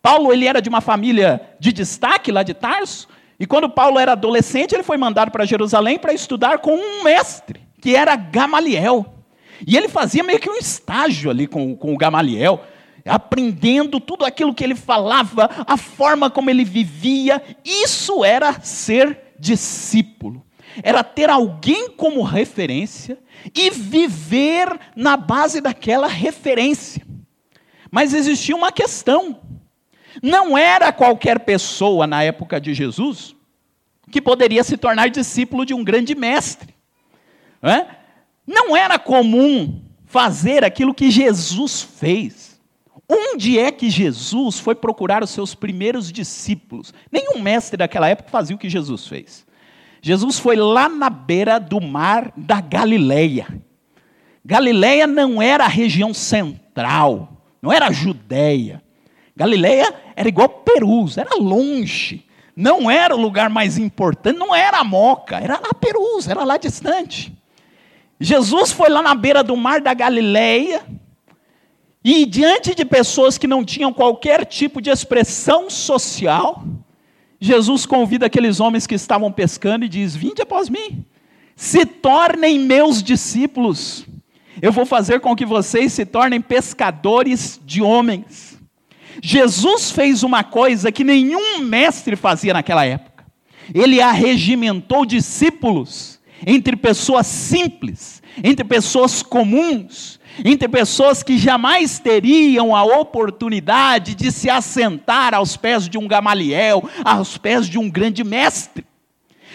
Paulo 0.00 0.32
ele 0.32 0.46
era 0.46 0.60
de 0.60 0.68
uma 0.68 0.80
família 0.80 1.40
de 1.58 1.72
destaque 1.72 2.30
lá 2.30 2.42
de 2.42 2.54
Tarso, 2.54 3.08
e 3.40 3.46
quando 3.46 3.70
Paulo 3.70 3.98
era 3.98 4.12
adolescente, 4.12 4.74
ele 4.74 4.82
foi 4.82 4.96
mandado 4.96 5.30
para 5.30 5.44
Jerusalém 5.44 5.98
para 5.98 6.12
estudar 6.12 6.58
com 6.58 6.74
um 6.74 7.04
mestre, 7.04 7.60
que 7.80 7.94
era 7.94 8.16
Gamaliel. 8.16 9.14
E 9.64 9.76
ele 9.76 9.88
fazia 9.88 10.24
meio 10.24 10.40
que 10.40 10.50
um 10.50 10.56
estágio 10.56 11.30
ali 11.30 11.46
com, 11.46 11.76
com 11.76 11.94
o 11.94 11.96
Gamaliel, 11.96 12.64
aprendendo 13.04 14.00
tudo 14.00 14.24
aquilo 14.24 14.54
que 14.54 14.64
ele 14.64 14.74
falava, 14.74 15.48
a 15.66 15.76
forma 15.76 16.30
como 16.30 16.50
ele 16.50 16.64
vivia. 16.64 17.42
Isso 17.64 18.24
era 18.24 18.60
ser 18.60 19.34
discípulo. 19.38 20.44
Era 20.82 21.02
ter 21.02 21.30
alguém 21.30 21.90
como 21.90 22.22
referência 22.22 23.18
e 23.54 23.70
viver 23.70 24.68
na 24.94 25.16
base 25.16 25.60
daquela 25.60 26.06
referência. 26.06 27.06
Mas 27.90 28.12
existia 28.12 28.54
uma 28.54 28.70
questão. 28.70 29.40
Não 30.22 30.56
era 30.56 30.92
qualquer 30.92 31.40
pessoa 31.40 32.06
na 32.06 32.22
época 32.22 32.60
de 32.60 32.74
Jesus 32.74 33.34
que 34.10 34.20
poderia 34.22 34.64
se 34.64 34.76
tornar 34.76 35.10
discípulo 35.10 35.66
de 35.66 35.74
um 35.74 35.84
grande 35.84 36.14
mestre. 36.14 36.74
Não, 38.46 38.76
é? 38.76 38.80
era 38.80 38.98
comum 38.98 39.82
fazer 40.06 40.64
aquilo 40.64 40.94
que 40.94 41.10
Jesus 41.10 41.82
fez. 41.82 42.47
Onde 43.08 43.58
é 43.58 43.72
que 43.72 43.88
Jesus 43.88 44.58
foi 44.58 44.74
procurar 44.74 45.22
os 45.22 45.30
seus 45.30 45.54
primeiros 45.54 46.12
discípulos? 46.12 46.92
Nenhum 47.10 47.40
mestre 47.40 47.76
daquela 47.76 48.08
época 48.08 48.28
fazia 48.28 48.54
o 48.54 48.58
que 48.58 48.68
Jesus 48.68 49.06
fez. 49.06 49.46
Jesus 50.02 50.38
foi 50.38 50.56
lá 50.56 50.88
na 50.88 51.08
beira 51.08 51.58
do 51.58 51.80
mar 51.80 52.32
da 52.36 52.60
Galileia. 52.60 53.46
Galileia 54.44 55.06
não 55.06 55.40
era 55.40 55.64
a 55.64 55.68
região 55.68 56.12
central, 56.12 57.42
não 57.60 57.72
era 57.72 57.86
a 57.86 57.92
Judéia. 57.92 58.82
Galileia 59.34 59.94
era 60.14 60.28
igual 60.28 60.48
Perus, 60.48 61.16
era 61.16 61.36
longe. 61.36 62.24
Não 62.54 62.90
era 62.90 63.14
o 63.14 63.20
lugar 63.20 63.48
mais 63.48 63.78
importante, 63.78 64.36
não 64.36 64.54
era 64.54 64.78
a 64.78 64.84
Moca, 64.84 65.38
era 65.38 65.54
lá 65.54 65.72
Perus, 65.72 66.26
era 66.26 66.44
lá 66.44 66.56
distante. 66.56 67.32
Jesus 68.20 68.72
foi 68.72 68.88
lá 68.88 69.00
na 69.00 69.14
beira 69.14 69.44
do 69.44 69.56
mar 69.56 69.80
da 69.80 69.94
Galileia, 69.94 70.82
e 72.14 72.24
diante 72.24 72.74
de 72.74 72.84
pessoas 72.84 73.36
que 73.36 73.46
não 73.46 73.64
tinham 73.64 73.92
qualquer 73.92 74.46
tipo 74.46 74.80
de 74.80 74.88
expressão 74.88 75.68
social, 75.68 76.64
Jesus 77.40 77.84
convida 77.84 78.26
aqueles 78.26 78.60
homens 78.60 78.86
que 78.86 78.94
estavam 78.94 79.30
pescando 79.30 79.84
e 79.84 79.88
diz: 79.88 80.16
Vinde 80.16 80.40
após 80.40 80.68
mim, 80.68 81.04
se 81.54 81.84
tornem 81.84 82.58
meus 82.58 83.02
discípulos. 83.02 84.06
Eu 84.60 84.72
vou 84.72 84.86
fazer 84.86 85.20
com 85.20 85.36
que 85.36 85.44
vocês 85.44 85.92
se 85.92 86.06
tornem 86.06 86.40
pescadores 86.40 87.60
de 87.64 87.82
homens. 87.82 88.58
Jesus 89.22 89.90
fez 89.90 90.22
uma 90.22 90.42
coisa 90.42 90.90
que 90.90 91.04
nenhum 91.04 91.60
mestre 91.60 92.16
fazia 92.16 92.52
naquela 92.52 92.84
época. 92.84 93.26
Ele 93.74 94.00
arregimentou 94.00 95.04
discípulos 95.04 96.18
entre 96.46 96.74
pessoas 96.76 97.26
simples, 97.26 98.22
entre 98.42 98.64
pessoas 98.64 99.22
comuns, 99.22 100.17
entre 100.44 100.68
pessoas 100.68 101.22
que 101.22 101.36
jamais 101.38 101.98
teriam 101.98 102.74
a 102.74 102.82
oportunidade 102.84 104.14
de 104.14 104.30
se 104.30 104.48
assentar 104.48 105.34
aos 105.34 105.56
pés 105.56 105.88
de 105.88 105.98
um 105.98 106.08
Gamaliel, 106.08 106.88
aos 107.04 107.36
pés 107.38 107.68
de 107.68 107.78
um 107.78 107.90
grande 107.90 108.22
mestre. 108.22 108.84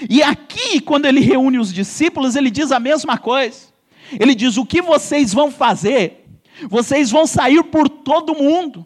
E 0.09 0.21
aqui, 0.21 0.79
quando 0.81 1.05
ele 1.05 1.19
reúne 1.19 1.59
os 1.59 1.73
discípulos, 1.73 2.35
ele 2.35 2.49
diz 2.49 2.71
a 2.71 2.79
mesma 2.79 3.17
coisa. 3.17 3.73
Ele 4.19 4.35
diz: 4.35 4.57
O 4.57 4.65
que 4.65 4.81
vocês 4.81 5.33
vão 5.33 5.51
fazer? 5.51 6.25
Vocês 6.69 7.09
vão 7.09 7.25
sair 7.25 7.63
por 7.63 7.89
todo 7.89 8.35
mundo 8.35 8.85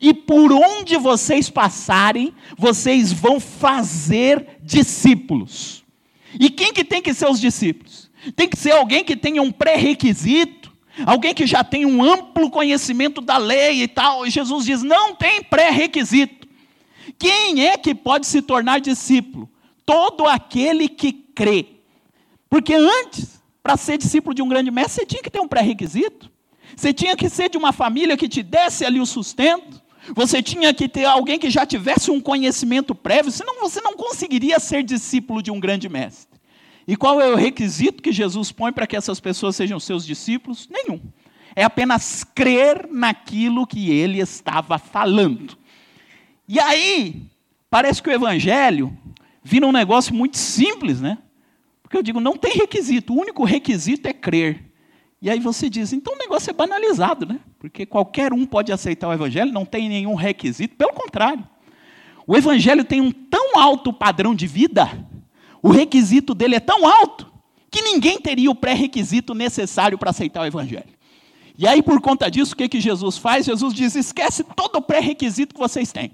e 0.00 0.12
por 0.12 0.52
onde 0.52 0.96
vocês 0.96 1.48
passarem, 1.48 2.34
vocês 2.56 3.12
vão 3.12 3.40
fazer 3.40 4.58
discípulos. 4.62 5.84
E 6.38 6.50
quem 6.50 6.72
que 6.72 6.84
tem 6.84 7.00
que 7.00 7.14
ser 7.14 7.28
os 7.28 7.40
discípulos? 7.40 8.10
Tem 8.36 8.48
que 8.48 8.58
ser 8.58 8.72
alguém 8.72 9.04
que 9.04 9.16
tenha 9.16 9.40
um 9.40 9.50
pré-requisito, 9.50 10.57
alguém 11.04 11.34
que 11.34 11.46
já 11.46 11.62
tem 11.64 11.86
um 11.86 12.02
amplo 12.02 12.50
conhecimento 12.50 13.20
da 13.20 13.36
lei 13.36 13.82
e 13.82 13.88
tal. 13.88 14.26
E 14.26 14.30
Jesus 14.30 14.64
diz: 14.64 14.82
não 14.82 15.14
tem 15.14 15.42
pré-requisito. 15.42 16.48
Quem 17.18 17.66
é 17.66 17.76
que 17.76 17.94
pode 17.94 18.26
se 18.26 18.42
tornar 18.42 18.80
discípulo? 18.80 19.48
Todo 19.84 20.26
aquele 20.26 20.88
que 20.88 21.12
crê. 21.12 21.66
Porque 22.48 22.74
antes, 22.74 23.40
para 23.62 23.76
ser 23.76 23.98
discípulo 23.98 24.34
de 24.34 24.42
um 24.42 24.48
grande 24.48 24.70
mestre, 24.70 25.00
você 25.00 25.06
tinha 25.06 25.22
que 25.22 25.30
ter 25.30 25.40
um 25.40 25.48
pré-requisito. 25.48 26.30
Você 26.76 26.92
tinha 26.92 27.16
que 27.16 27.28
ser 27.28 27.50
de 27.50 27.56
uma 27.56 27.72
família 27.72 28.16
que 28.16 28.28
te 28.28 28.42
desse 28.42 28.84
ali 28.84 29.00
o 29.00 29.06
sustento. 29.06 29.82
Você 30.14 30.42
tinha 30.42 30.72
que 30.72 30.88
ter 30.88 31.04
alguém 31.04 31.38
que 31.38 31.50
já 31.50 31.66
tivesse 31.66 32.10
um 32.10 32.20
conhecimento 32.20 32.94
prévio, 32.94 33.30
senão 33.30 33.60
você 33.60 33.80
não 33.80 33.94
conseguiria 33.94 34.58
ser 34.58 34.82
discípulo 34.82 35.42
de 35.42 35.50
um 35.50 35.60
grande 35.60 35.88
mestre. 35.88 36.37
E 36.88 36.96
qual 36.96 37.20
é 37.20 37.30
o 37.30 37.36
requisito 37.36 38.02
que 38.02 38.10
Jesus 38.10 38.50
põe 38.50 38.72
para 38.72 38.86
que 38.86 38.96
essas 38.96 39.20
pessoas 39.20 39.54
sejam 39.54 39.78
seus 39.78 40.06
discípulos? 40.06 40.66
Nenhum. 40.70 40.98
É 41.54 41.62
apenas 41.62 42.24
crer 42.24 42.88
naquilo 42.90 43.66
que 43.66 43.90
ele 43.90 44.20
estava 44.20 44.78
falando. 44.78 45.54
E 46.48 46.58
aí, 46.58 47.26
parece 47.68 48.02
que 48.02 48.08
o 48.08 48.12
evangelho 48.12 48.96
vira 49.42 49.66
um 49.66 49.72
negócio 49.72 50.14
muito 50.14 50.38
simples, 50.38 50.98
né? 50.98 51.18
Porque 51.82 51.94
eu 51.94 52.02
digo, 52.02 52.20
não 52.20 52.38
tem 52.38 52.54
requisito, 52.54 53.12
o 53.12 53.20
único 53.20 53.44
requisito 53.44 54.08
é 54.08 54.14
crer. 54.14 54.72
E 55.20 55.28
aí 55.28 55.40
você 55.40 55.68
diz, 55.68 55.92
então 55.92 56.14
o 56.14 56.18
negócio 56.18 56.48
é 56.48 56.54
banalizado, 56.54 57.26
né? 57.26 57.38
Porque 57.58 57.84
qualquer 57.84 58.32
um 58.32 58.46
pode 58.46 58.72
aceitar 58.72 59.08
o 59.08 59.12
evangelho, 59.12 59.52
não 59.52 59.66
tem 59.66 59.90
nenhum 59.90 60.14
requisito, 60.14 60.74
pelo 60.74 60.94
contrário. 60.94 61.46
O 62.26 62.34
evangelho 62.34 62.82
tem 62.82 63.02
um 63.02 63.12
tão 63.12 63.58
alto 63.58 63.92
padrão 63.92 64.34
de 64.34 64.46
vida, 64.46 65.06
o 65.62 65.70
requisito 65.70 66.34
dele 66.34 66.56
é 66.56 66.60
tão 66.60 66.86
alto, 66.86 67.30
que 67.70 67.82
ninguém 67.82 68.20
teria 68.20 68.50
o 68.50 68.54
pré-requisito 68.54 69.34
necessário 69.34 69.98
para 69.98 70.10
aceitar 70.10 70.42
o 70.42 70.46
evangelho. 70.46 70.98
E 71.56 71.66
aí, 71.66 71.82
por 71.82 72.00
conta 72.00 72.30
disso, 72.30 72.54
o 72.54 72.56
que, 72.56 72.68
que 72.68 72.80
Jesus 72.80 73.18
faz? 73.18 73.46
Jesus 73.46 73.74
diz: 73.74 73.94
esquece 73.96 74.44
todo 74.44 74.76
o 74.76 74.82
pré-requisito 74.82 75.54
que 75.54 75.60
vocês 75.60 75.90
têm. 75.90 76.12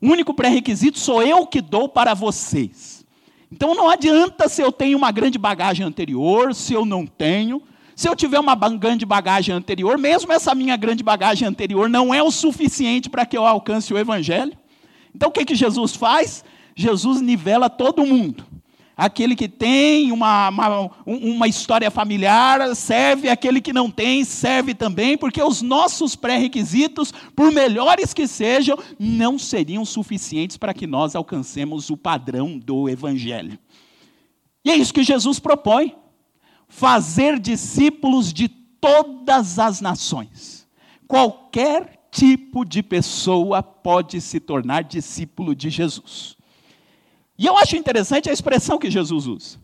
O 0.00 0.08
único 0.08 0.32
pré-requisito 0.32 0.98
sou 0.98 1.22
eu 1.22 1.46
que 1.46 1.60
dou 1.60 1.88
para 1.88 2.14
vocês. 2.14 3.04
Então 3.50 3.74
não 3.74 3.88
adianta 3.88 4.48
se 4.48 4.62
eu 4.62 4.70
tenho 4.70 4.98
uma 4.98 5.10
grande 5.10 5.38
bagagem 5.38 5.84
anterior, 5.84 6.54
se 6.54 6.72
eu 6.72 6.84
não 6.84 7.06
tenho. 7.06 7.62
Se 7.94 8.08
eu 8.08 8.14
tiver 8.14 8.38
uma 8.38 8.54
grande 8.54 9.06
bagagem 9.06 9.54
anterior, 9.54 9.96
mesmo 9.96 10.30
essa 10.30 10.54
minha 10.54 10.76
grande 10.76 11.02
bagagem 11.02 11.48
anterior 11.48 11.88
não 11.88 12.12
é 12.12 12.22
o 12.22 12.30
suficiente 12.30 13.08
para 13.08 13.24
que 13.24 13.36
eu 13.36 13.46
alcance 13.46 13.92
o 13.92 13.98
Evangelho. 13.98 14.52
Então 15.14 15.30
o 15.30 15.32
que, 15.32 15.46
que 15.46 15.54
Jesus 15.54 15.96
faz? 15.96 16.44
Jesus 16.74 17.22
nivela 17.22 17.70
todo 17.70 18.04
mundo. 18.04 18.44
Aquele 18.96 19.36
que 19.36 19.46
tem 19.46 20.10
uma, 20.10 20.48
uma, 20.48 20.90
uma 21.04 21.46
história 21.46 21.90
familiar 21.90 22.74
serve, 22.74 23.28
aquele 23.28 23.60
que 23.60 23.72
não 23.72 23.90
tem 23.90 24.24
serve 24.24 24.74
também, 24.74 25.18
porque 25.18 25.42
os 25.42 25.60
nossos 25.60 26.16
pré-requisitos, 26.16 27.12
por 27.34 27.52
melhores 27.52 28.14
que 28.14 28.26
sejam, 28.26 28.78
não 28.98 29.38
seriam 29.38 29.84
suficientes 29.84 30.56
para 30.56 30.72
que 30.72 30.86
nós 30.86 31.14
alcancemos 31.14 31.90
o 31.90 31.96
padrão 31.96 32.58
do 32.58 32.88
Evangelho. 32.88 33.58
E 34.64 34.70
é 34.70 34.76
isso 34.76 34.94
que 34.94 35.04
Jesus 35.04 35.38
propõe 35.38 35.94
fazer 36.66 37.38
discípulos 37.38 38.32
de 38.32 38.48
todas 38.48 39.58
as 39.58 39.80
nações. 39.80 40.66
Qualquer 41.06 42.08
tipo 42.10 42.64
de 42.64 42.82
pessoa 42.82 43.62
pode 43.62 44.22
se 44.22 44.40
tornar 44.40 44.82
discípulo 44.84 45.54
de 45.54 45.68
Jesus. 45.68 46.35
E 47.38 47.46
eu 47.46 47.56
acho 47.56 47.76
interessante 47.76 48.30
a 48.30 48.32
expressão 48.32 48.78
que 48.78 48.90
Jesus 48.90 49.26
usa. 49.26 49.58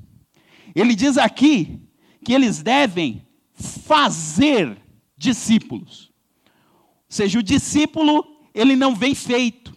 Ele 0.74 0.94
diz 0.94 1.16
aqui 1.18 1.80
que 2.24 2.32
eles 2.32 2.62
devem 2.62 3.26
fazer 3.54 4.76
discípulos. 5.16 6.10
Ou 6.44 7.06
seja, 7.08 7.38
o 7.38 7.42
discípulo, 7.42 8.24
ele 8.54 8.76
não 8.76 8.94
vem 8.94 9.14
feito. 9.14 9.72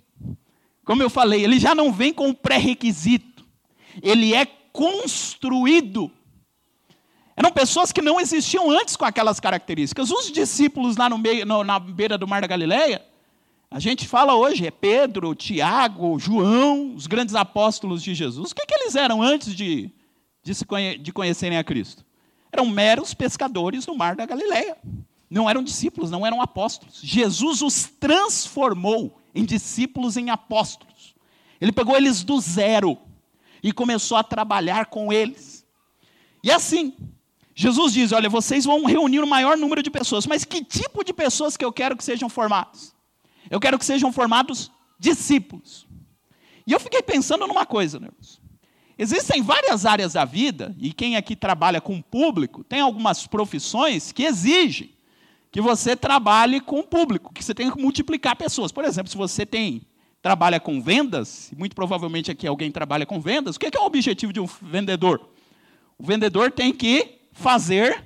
Como 0.83 1.01
eu 1.01 1.09
falei, 1.09 1.43
ele 1.43 1.59
já 1.59 1.73
não 1.73 1.91
vem 1.91 2.13
com 2.13 2.29
o 2.29 2.35
pré-requisito. 2.35 3.45
Ele 4.01 4.33
é 4.33 4.45
construído 4.45 6.11
eram 7.35 7.51
pessoas 7.51 7.91
que 7.91 8.01
não 8.01 8.19
existiam 8.19 8.69
antes 8.71 8.95
com 8.95 9.03
aquelas 9.03 9.39
características. 9.39 10.09
Os 10.09 10.31
discípulos 10.31 10.95
lá 10.95 11.09
no 11.09 11.17
meio, 11.17 11.45
no, 11.45 11.63
na 11.63 11.77
beira 11.77 12.17
do 12.17 12.27
Mar 12.27 12.41
da 12.41 12.47
Galileia, 12.47 13.05
a 13.75 13.79
gente 13.79 14.07
fala 14.07 14.33
hoje, 14.35 14.65
é 14.65 14.71
Pedro, 14.71 15.35
Tiago, 15.35 16.17
João, 16.17 16.95
os 16.95 17.07
grandes 17.07 17.35
apóstolos 17.35 18.01
de 18.01 18.15
Jesus. 18.15 18.51
O 18.51 18.55
que, 18.55 18.65
que 18.65 18.73
eles 18.73 18.95
eram 18.95 19.21
antes 19.21 19.53
de, 19.53 19.91
de, 20.41 20.55
se 20.55 20.65
conhe, 20.65 20.97
de 20.97 21.11
conhecerem 21.11 21.57
a 21.57 21.63
Cristo? 21.63 22.05
eram 22.55 22.65
meros 22.65 23.13
pescadores 23.13 23.85
no 23.85 23.95
mar 23.95 24.15
da 24.15 24.25
Galileia. 24.25 24.77
Não 25.29 25.49
eram 25.49 25.61
discípulos, 25.61 26.09
não 26.09 26.25
eram 26.25 26.41
apóstolos. 26.41 26.99
Jesus 27.03 27.61
os 27.61 27.85
transformou 27.99 29.21
em 29.33 29.43
discípulos, 29.43 30.15
em 30.15 30.29
apóstolos. 30.29 31.13
Ele 31.59 31.71
pegou 31.73 31.97
eles 31.97 32.23
do 32.23 32.39
zero 32.39 32.97
e 33.61 33.73
começou 33.73 34.17
a 34.17 34.23
trabalhar 34.23 34.85
com 34.85 35.11
eles. 35.11 35.65
E 36.41 36.49
assim, 36.49 36.93
Jesus 37.53 37.91
diz: 37.91 38.11
Olha, 38.13 38.29
vocês 38.29 38.63
vão 38.63 38.85
reunir 38.85 39.19
o 39.19 39.27
maior 39.27 39.57
número 39.57 39.83
de 39.83 39.89
pessoas, 39.89 40.25
mas 40.25 40.45
que 40.45 40.63
tipo 40.63 41.03
de 41.03 41.11
pessoas 41.11 41.57
que 41.57 41.65
eu 41.65 41.73
quero 41.73 41.97
que 41.97 42.03
sejam 42.03 42.29
formados? 42.29 42.94
Eu 43.49 43.59
quero 43.59 43.77
que 43.77 43.85
sejam 43.85 44.11
formados 44.11 44.71
discípulos. 44.99 45.87
E 46.65 46.71
eu 46.71 46.79
fiquei 46.79 47.01
pensando 47.01 47.45
numa 47.47 47.65
coisa, 47.65 47.99
né? 47.99 48.09
Existem 48.97 49.41
várias 49.41 49.85
áreas 49.85 50.13
da 50.13 50.23
vida, 50.23 50.73
e 50.79 50.93
quem 50.93 51.17
aqui 51.17 51.35
trabalha 51.35 51.81
com 51.81 52.01
público, 52.01 52.63
tem 52.63 52.79
algumas 52.79 53.27
profissões 53.27 54.11
que 54.11 54.23
exigem 54.23 54.95
que 55.51 55.61
você 55.61 55.95
trabalhe 55.95 56.59
com 56.59 56.79
o 56.79 56.83
público, 56.83 57.33
que 57.33 57.43
você 57.43 57.53
tenha 57.53 57.71
que 57.71 57.81
multiplicar 57.81 58.35
pessoas. 58.35 58.71
Por 58.71 58.83
exemplo, 58.83 59.09
se 59.09 59.17
você 59.17 59.45
tem 59.45 59.81
trabalha 60.21 60.59
com 60.59 60.81
vendas, 60.81 61.51
muito 61.55 61.75
provavelmente 61.75 62.31
aqui 62.31 62.47
alguém 62.47 62.71
trabalha 62.71 63.05
com 63.05 63.21
vendas, 63.21 63.55
o 63.55 63.59
que 63.59 63.67
é, 63.67 63.71
que 63.71 63.77
é 63.77 63.79
o 63.79 63.85
objetivo 63.85 64.33
de 64.33 64.39
um 64.39 64.47
vendedor? 64.61 65.29
O 65.97 66.03
vendedor 66.03 66.51
tem 66.51 66.73
que 66.73 67.19
fazer 67.31 68.03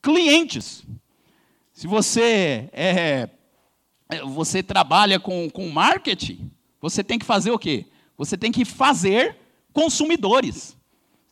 clientes. 0.00 0.82
Se 1.72 1.86
você 1.86 2.68
é, 2.72 2.88
é, 2.88 3.30
você 4.26 4.62
trabalha 4.62 5.20
com, 5.20 5.50
com 5.50 5.68
marketing, 5.68 6.50
você 6.80 7.04
tem 7.04 7.18
que 7.18 7.26
fazer 7.26 7.50
o 7.50 7.58
quê? 7.58 7.86
Você 8.16 8.36
tem 8.36 8.50
que 8.50 8.64
fazer 8.64 9.36
consumidores. 9.72 10.76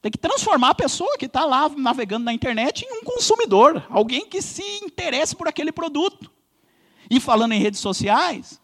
Tem 0.02 0.11
que 0.11 0.18
transformar 0.18 0.71
a 0.71 0.75
pessoa 0.75 1.16
que 1.18 1.26
está 1.26 1.45
lá 1.45 1.68
navegando 1.68 2.25
na 2.25 2.33
internet 2.33 2.85
em 2.85 3.00
um 3.00 3.02
consumidor, 3.02 3.85
alguém 3.90 4.26
que 4.26 4.40
se 4.42 4.62
interesse 4.85 5.35
por 5.35 5.49
aquele 5.49 5.73
produto. 5.73 6.30
E 7.11 7.18
falando 7.18 7.52
em 7.52 7.61
redes 7.61 7.80
sociais, 7.80 8.61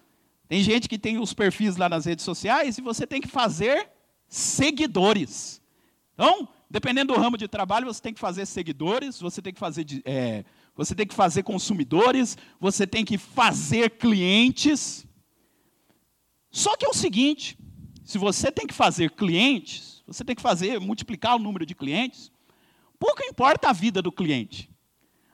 tem 0.49 0.63
gente 0.63 0.89
que 0.89 0.99
tem 0.99 1.19
os 1.19 1.33
perfis 1.33 1.77
lá 1.77 1.89
nas 1.89 2.05
redes 2.05 2.25
sociais 2.25 2.77
e 2.77 2.83
você 2.83 3.07
tem 3.07 3.21
que 3.21 3.29
fazer 3.29 3.89
seguidores. 4.29 5.61
Então, 6.15 6.49
dependendo 6.71 7.15
do 7.15 7.19
ramo 7.19 7.37
de 7.37 7.49
trabalho, 7.49 7.87
você 7.87 8.01
tem 8.01 8.15
que 8.15 8.21
fazer 8.21 8.47
seguidores, 8.47 9.19
você 9.21 9.41
tem 9.41 9.53
que 9.53 9.59
fazer, 9.59 9.87
é, 10.05 10.45
você 10.75 10.95
tem 10.95 11.07
que 11.07 11.15
fazer 11.15 11.43
consumidores, 11.43 12.37
você 12.59 12.87
tem 12.87 13.05
que 13.05 13.19
fazer 13.19 13.91
clientes. 13.91 15.07
Só 16.51 16.77
que 16.77 16.85
é 16.85 16.89
o 16.89 16.95
seguinte: 16.95 17.59
se 18.05 18.19
você 18.19 18.51
tem 18.51 18.67
que 18.67 18.75
fazer 18.75 19.11
clientes, 19.11 20.03
você 20.07 20.25
tem 20.25 20.35
que 20.35 20.43
fazer, 20.43 20.81
multiplicar 20.81 21.37
o 21.37 21.39
número 21.39 21.67
de 21.67 21.75
clientes, 21.75 22.33
pouco 22.99 23.23
importa 23.23 23.69
a 23.69 23.73
vida 23.73 24.01
do 24.01 24.13
cliente. 24.13 24.71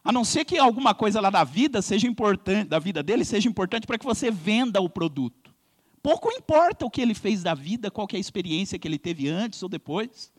A 0.03 0.13
não 0.13 0.25
ser 0.25 0.45
que 0.45 0.59
alguma 0.59 0.95
coisa 0.95 1.21
lá 1.21 1.29
da 1.29 1.45
vida 1.45 1.83
seja 1.83 2.07
importante, 2.07 2.69
da 2.69 2.79
vida 2.79 3.03
dele 3.03 3.25
seja 3.25 3.49
importante 3.49 3.87
para 3.87 3.99
que 3.99 4.05
você 4.05 4.31
venda 4.31 4.81
o 4.81 4.89
produto. 4.89 5.55
Pouco 6.03 6.31
importa 6.31 6.87
o 6.87 6.91
que 6.91 7.01
ele 7.01 7.15
fez 7.15 7.43
da 7.43 7.55
vida, 7.55 7.91
qual 7.91 8.07
é 8.13 8.17
a 8.17 8.21
experiência 8.21 8.79
que 8.79 8.89
ele 8.89 8.99
teve 8.99 9.29
antes 9.29 9.63
ou 9.63 9.69
depois. 9.69 10.33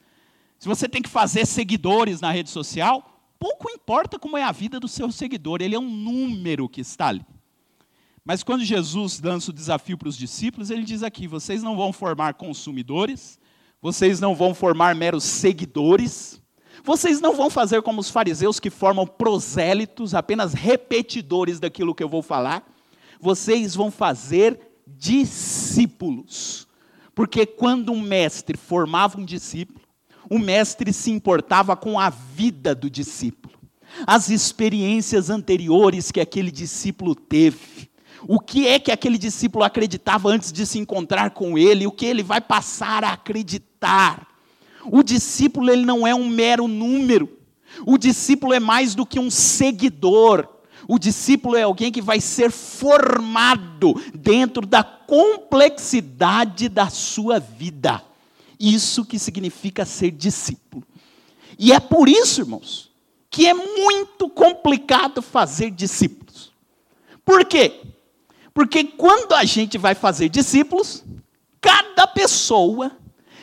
Se 0.58 0.68
você 0.68 0.90
tem 0.90 1.02
que 1.02 1.10
fazer 1.10 1.46
seguidores 1.46 2.20
na 2.20 2.32
rede 2.32 2.50
social, 2.50 3.19
pouco 3.40 3.70
importa 3.72 4.20
como 4.20 4.38
é 4.38 4.44
a 4.44 4.52
vida 4.52 4.80
do 4.80 4.88
seu 4.88 5.12
seguidor, 5.12 5.62
ele 5.62 5.76
é 5.76 5.80
um 5.80 5.90
número 5.90 6.68
que 6.68 6.82
está 6.82 7.08
ali. 7.08 7.26
Mas 8.24 8.44
quando 8.44 8.64
Jesus 8.64 9.20
lança 9.22 9.50
o 9.50 9.54
desafio 9.54 9.98
para 9.98 10.10
os 10.10 10.18
discípulos, 10.18 10.70
ele 10.70 10.84
diz 10.84 11.02
aqui: 11.02 11.26
vocês 11.26 11.64
não 11.64 11.76
vão 11.76 11.94
formar 11.94 12.36
consumidores, 12.36 13.40
vocês 13.82 14.20
não 14.20 14.36
vão 14.36 14.54
formar 14.54 14.94
meros 14.94 15.24
seguidores, 15.24 16.42
vocês 16.84 17.22
não 17.22 17.36
vão 17.36 17.50
fazer 17.50 17.82
como 17.82 18.02
os 18.02 18.10
fariseus 18.10 18.60
que 18.60 18.70
formam 18.70 19.08
prosélitos, 19.08 20.14
apenas 20.14 20.54
repetidores 20.54 21.60
daquilo 21.60 21.96
que 21.96 22.04
eu 22.04 22.10
vou 22.10 22.22
falar. 22.22 22.64
Vocês 23.20 23.74
vão 23.74 23.90
fazer 23.90 24.60
discípulos. 24.86 26.68
Porque 27.16 27.46
quando 27.46 27.92
um 27.92 28.02
mestre 28.02 28.58
formava 28.58 29.20
um 29.20 29.26
discípulo, 29.26 29.79
o 30.30 30.38
mestre 30.38 30.94
se 30.94 31.12
importava 31.12 31.76
com 31.76 32.00
a 32.00 32.10
vida 32.10 32.76
do 32.76 32.90
discípulo, 32.90 33.54
as 34.06 34.30
experiências 34.30 35.30
anteriores 35.30 36.12
que 36.12 36.20
aquele 36.20 36.52
discípulo 36.52 37.16
teve 37.16 37.90
o 38.28 38.40
que 38.40 38.68
é 38.68 38.80
que 38.80 38.92
aquele 38.92 39.18
discípulo 39.18 39.64
acreditava 39.64 40.30
antes 40.30 40.52
de 40.52 40.66
se 40.66 40.80
encontrar 40.80 41.32
com 41.32 41.58
ele, 41.58 41.88
o 41.88 41.92
que 41.92 42.06
ele 42.06 42.24
vai 42.24 42.42
passar 42.42 43.04
a 43.04 43.14
acreditar. 43.14 44.28
O 44.86 45.04
discípulo 45.04 45.70
ele 45.72 45.86
não 45.86 46.06
é 46.06 46.14
um 46.14 46.28
mero 46.28 46.68
número. 46.68 47.30
O 47.86 47.98
discípulo 47.98 48.54
é 48.54 48.60
mais 48.60 48.96
do 48.96 49.06
que 49.06 49.20
um 49.20 49.30
seguidor. 49.30 50.48
O 50.88 50.98
discípulo 50.98 51.56
é 51.56 51.64
alguém 51.64 51.92
que 51.92 52.02
vai 52.02 52.20
ser 52.20 52.52
formado 52.52 53.94
dentro 54.14 54.66
da 54.66 54.84
complexidade 54.84 56.68
da 56.68 56.90
sua 56.90 57.40
vida. 57.40 58.02
Isso 58.60 59.06
que 59.06 59.18
significa 59.18 59.86
ser 59.86 60.12
discípulo. 60.12 60.84
E 61.58 61.72
é 61.72 61.80
por 61.80 62.10
isso, 62.10 62.42
irmãos, 62.42 62.92
que 63.30 63.48
é 63.48 63.54
muito 63.54 64.30
complicado 64.30 65.22
fazer 65.22 65.72
discípulos. 65.72 66.52
Por 67.24 67.46
quê? 67.46 67.82
Porque 68.54 68.84
quando 68.84 69.34
a 69.34 69.46
gente 69.46 69.78
vai 69.78 69.96
fazer 69.96 70.30
discípulos, 70.30 71.04
cada 71.62 72.06
pessoa 72.08 72.92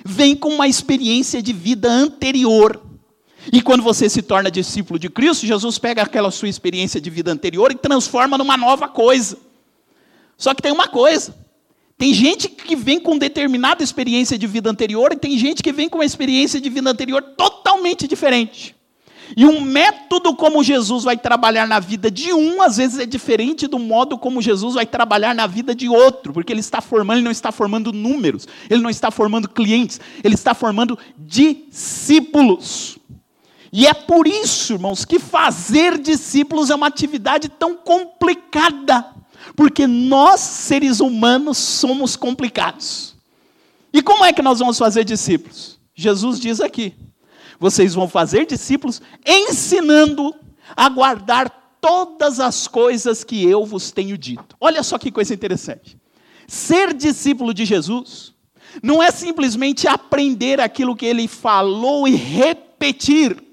vem 0.04 0.36
com 0.36 0.50
uma 0.50 0.68
experiência 0.68 1.42
de 1.42 1.52
vida 1.52 1.90
anterior. 1.90 2.82
E 3.52 3.62
quando 3.62 3.82
você 3.82 4.08
se 4.08 4.22
torna 4.22 4.50
discípulo 4.50 4.98
de 4.98 5.08
Cristo, 5.08 5.46
Jesus 5.46 5.78
pega 5.78 6.02
aquela 6.02 6.30
sua 6.30 6.48
experiência 6.48 7.00
de 7.00 7.08
vida 7.08 7.30
anterior 7.30 7.70
e 7.70 7.76
transforma 7.76 8.36
numa 8.36 8.56
nova 8.56 8.88
coisa. 8.88 9.38
Só 10.36 10.52
que 10.52 10.62
tem 10.62 10.72
uma 10.72 10.88
coisa: 10.88 11.34
tem 11.98 12.12
gente 12.12 12.48
que 12.48 12.76
vem 12.76 13.00
com 13.00 13.16
determinada 13.16 13.82
experiência 13.82 14.36
de 14.38 14.46
vida 14.46 14.70
anterior 14.70 15.12
e 15.12 15.16
tem 15.16 15.38
gente 15.38 15.62
que 15.62 15.72
vem 15.72 15.88
com 15.88 15.98
uma 15.98 16.04
experiência 16.04 16.60
de 16.60 16.68
vida 16.68 16.90
anterior 16.90 17.22
totalmente 17.22 18.06
diferente. 18.06 18.76
E 19.34 19.44
um 19.44 19.60
método 19.60 20.34
como 20.36 20.62
Jesus 20.62 21.04
vai 21.04 21.16
trabalhar 21.16 21.66
na 21.66 21.80
vida 21.80 22.10
de 22.10 22.32
um, 22.32 22.62
às 22.62 22.76
vezes 22.76 22.98
é 22.98 23.06
diferente 23.06 23.66
do 23.66 23.78
modo 23.78 24.18
como 24.18 24.42
Jesus 24.42 24.74
vai 24.74 24.86
trabalhar 24.86 25.34
na 25.34 25.46
vida 25.46 25.74
de 25.74 25.88
outro, 25.88 26.32
porque 26.32 26.52
ele 26.52 26.60
está 26.60 26.80
formando, 26.80 27.16
ele 27.16 27.24
não 27.24 27.32
está 27.32 27.50
formando 27.50 27.92
números, 27.92 28.46
ele 28.68 28.82
não 28.82 28.90
está 28.90 29.10
formando 29.10 29.48
clientes, 29.48 30.00
ele 30.22 30.34
está 30.34 30.54
formando 30.54 30.98
discípulos. 31.18 32.98
E 33.72 33.86
é 33.86 33.94
por 33.94 34.26
isso, 34.28 34.74
irmãos, 34.74 35.04
que 35.04 35.18
fazer 35.18 35.98
discípulos 35.98 36.70
é 36.70 36.74
uma 36.74 36.86
atividade 36.86 37.48
tão 37.48 37.74
complicada, 37.74 39.06
porque 39.54 39.86
nós, 39.86 40.40
seres 40.40 41.00
humanos, 41.00 41.58
somos 41.58 42.16
complicados. 42.16 43.14
E 43.92 44.02
como 44.02 44.24
é 44.24 44.32
que 44.32 44.42
nós 44.42 44.58
vamos 44.58 44.78
fazer 44.78 45.04
discípulos? 45.04 45.78
Jesus 45.94 46.40
diz 46.40 46.60
aqui: 46.60 46.94
vocês 47.58 47.94
vão 47.94 48.08
fazer 48.08 48.46
discípulos, 48.46 49.00
ensinando 49.24 50.34
a 50.76 50.88
guardar 50.88 51.78
todas 51.80 52.40
as 52.40 52.66
coisas 52.66 53.22
que 53.22 53.44
eu 53.44 53.64
vos 53.64 53.90
tenho 53.90 54.18
dito. 54.18 54.56
Olha 54.60 54.82
só 54.82 54.98
que 54.98 55.10
coisa 55.10 55.32
interessante. 55.32 55.98
Ser 56.46 56.92
discípulo 56.92 57.54
de 57.54 57.64
Jesus 57.64 58.34
não 58.82 59.02
é 59.02 59.10
simplesmente 59.10 59.88
aprender 59.88 60.60
aquilo 60.60 60.96
que 60.96 61.06
ele 61.06 61.28
falou 61.28 62.06
e 62.06 62.14
repetir. 62.14 63.45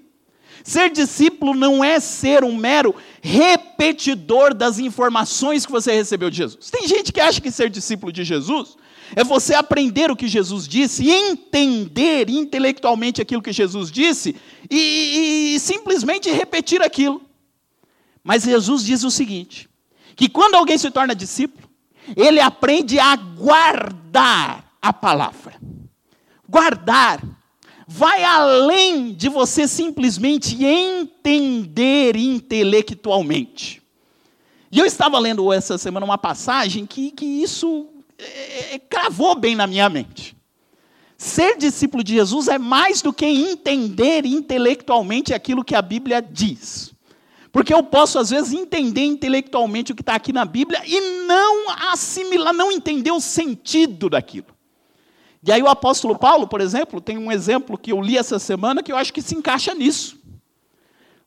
Ser 0.64 0.90
discípulo 0.90 1.54
não 1.54 1.84
é 1.84 2.00
ser 2.00 2.44
um 2.44 2.56
mero 2.56 2.96
repetidor 3.22 4.54
das 4.54 4.80
informações 4.80 5.66
que 5.66 5.72
você 5.72 5.92
recebeu 5.92 6.30
de 6.30 6.38
Jesus. 6.38 6.72
Tem 6.72 6.88
gente 6.88 7.12
que 7.12 7.20
acha 7.20 7.42
que 7.42 7.52
ser 7.52 7.70
discípulo 7.70 8.12
de 8.12 8.24
Jesus 8.24 8.78
é 9.16 9.24
você 9.24 9.54
aprender 9.54 10.10
o 10.10 10.16
que 10.16 10.28
Jesus 10.28 10.68
disse, 10.68 11.10
entender 11.10 12.30
intelectualmente 12.30 13.22
aquilo 13.22 13.42
que 13.42 13.52
Jesus 13.52 13.92
disse 13.92 14.36
e, 14.70 15.54
e 15.56 15.60
simplesmente 15.60 16.32
repetir 16.32 16.82
aquilo. 16.82 17.22
Mas 18.24 18.44
Jesus 18.44 18.84
diz 18.84 19.04
o 19.04 19.12
seguinte: 19.12 19.70
que 20.16 20.30
quando 20.30 20.56
alguém 20.56 20.78
se 20.78 20.90
torna 20.90 21.14
discípulo, 21.14 21.70
ele 22.16 22.40
aprende 22.40 23.00
a 23.00 23.16
guardar 23.16 24.72
a 24.82 24.94
palavra. 24.94 25.60
Guardar 26.48 27.22
vai 27.96 28.24
além 28.24 29.14
de 29.14 29.30
você 29.30 29.68
simplesmente 29.68 30.58
entender 30.66 32.16
intelectualmente. 32.16 33.84
E 34.72 34.80
eu 34.80 34.86
estava 34.88 35.20
lendo 35.20 35.54
essa 35.54 35.78
semana 35.78 36.04
uma 36.04 36.18
passagem 36.18 36.88
que, 36.88 37.12
que 37.12 37.24
isso 37.24 37.88
é, 38.18 38.74
é, 38.74 38.80
cravou 38.80 39.36
bem 39.36 39.56
na 39.56 39.68
minha 39.68 39.88
mente. 39.90 40.36
Ser 41.16 41.56
discípulo 41.56 42.04
de 42.04 42.14
Jesus 42.14 42.48
é 42.48 42.58
mais 42.58 43.04
do 43.04 43.14
que 43.14 43.28
entender 43.28 44.26
intelectualmente 44.26 45.32
aquilo 45.32 45.64
que 45.64 45.76
a 45.76 45.82
Bíblia 45.82 46.20
diz. 46.20 46.92
Porque 47.52 47.72
eu 47.72 47.84
posso, 47.84 48.18
às 48.18 48.32
vezes, 48.32 48.54
entender 48.54 49.06
intelectualmente 49.06 49.92
o 49.92 49.96
que 49.96 50.02
está 50.02 50.16
aqui 50.16 50.34
na 50.34 50.46
Bíblia 50.46 50.82
e 50.84 51.28
não 51.28 51.70
assimilar, 51.92 52.56
não 52.56 52.72
entender 52.72 53.12
o 53.12 53.22
sentido 53.22 54.10
daquilo. 54.10 54.53
E 55.46 55.52
aí 55.52 55.62
o 55.62 55.68
apóstolo 55.68 56.18
Paulo, 56.18 56.48
por 56.48 56.62
exemplo, 56.62 57.02
tem 57.02 57.18
um 57.18 57.30
exemplo 57.30 57.78
que 57.78 57.92
eu 57.92 58.02
li 58.02 58.18
essa 58.18 58.40
semana 58.40 58.82
que 58.82 58.92
eu 58.92 58.96
acho 58.96 59.12
que 59.12 59.22
se 59.22 59.36
encaixa 59.36 59.76
nisso. 59.76 60.18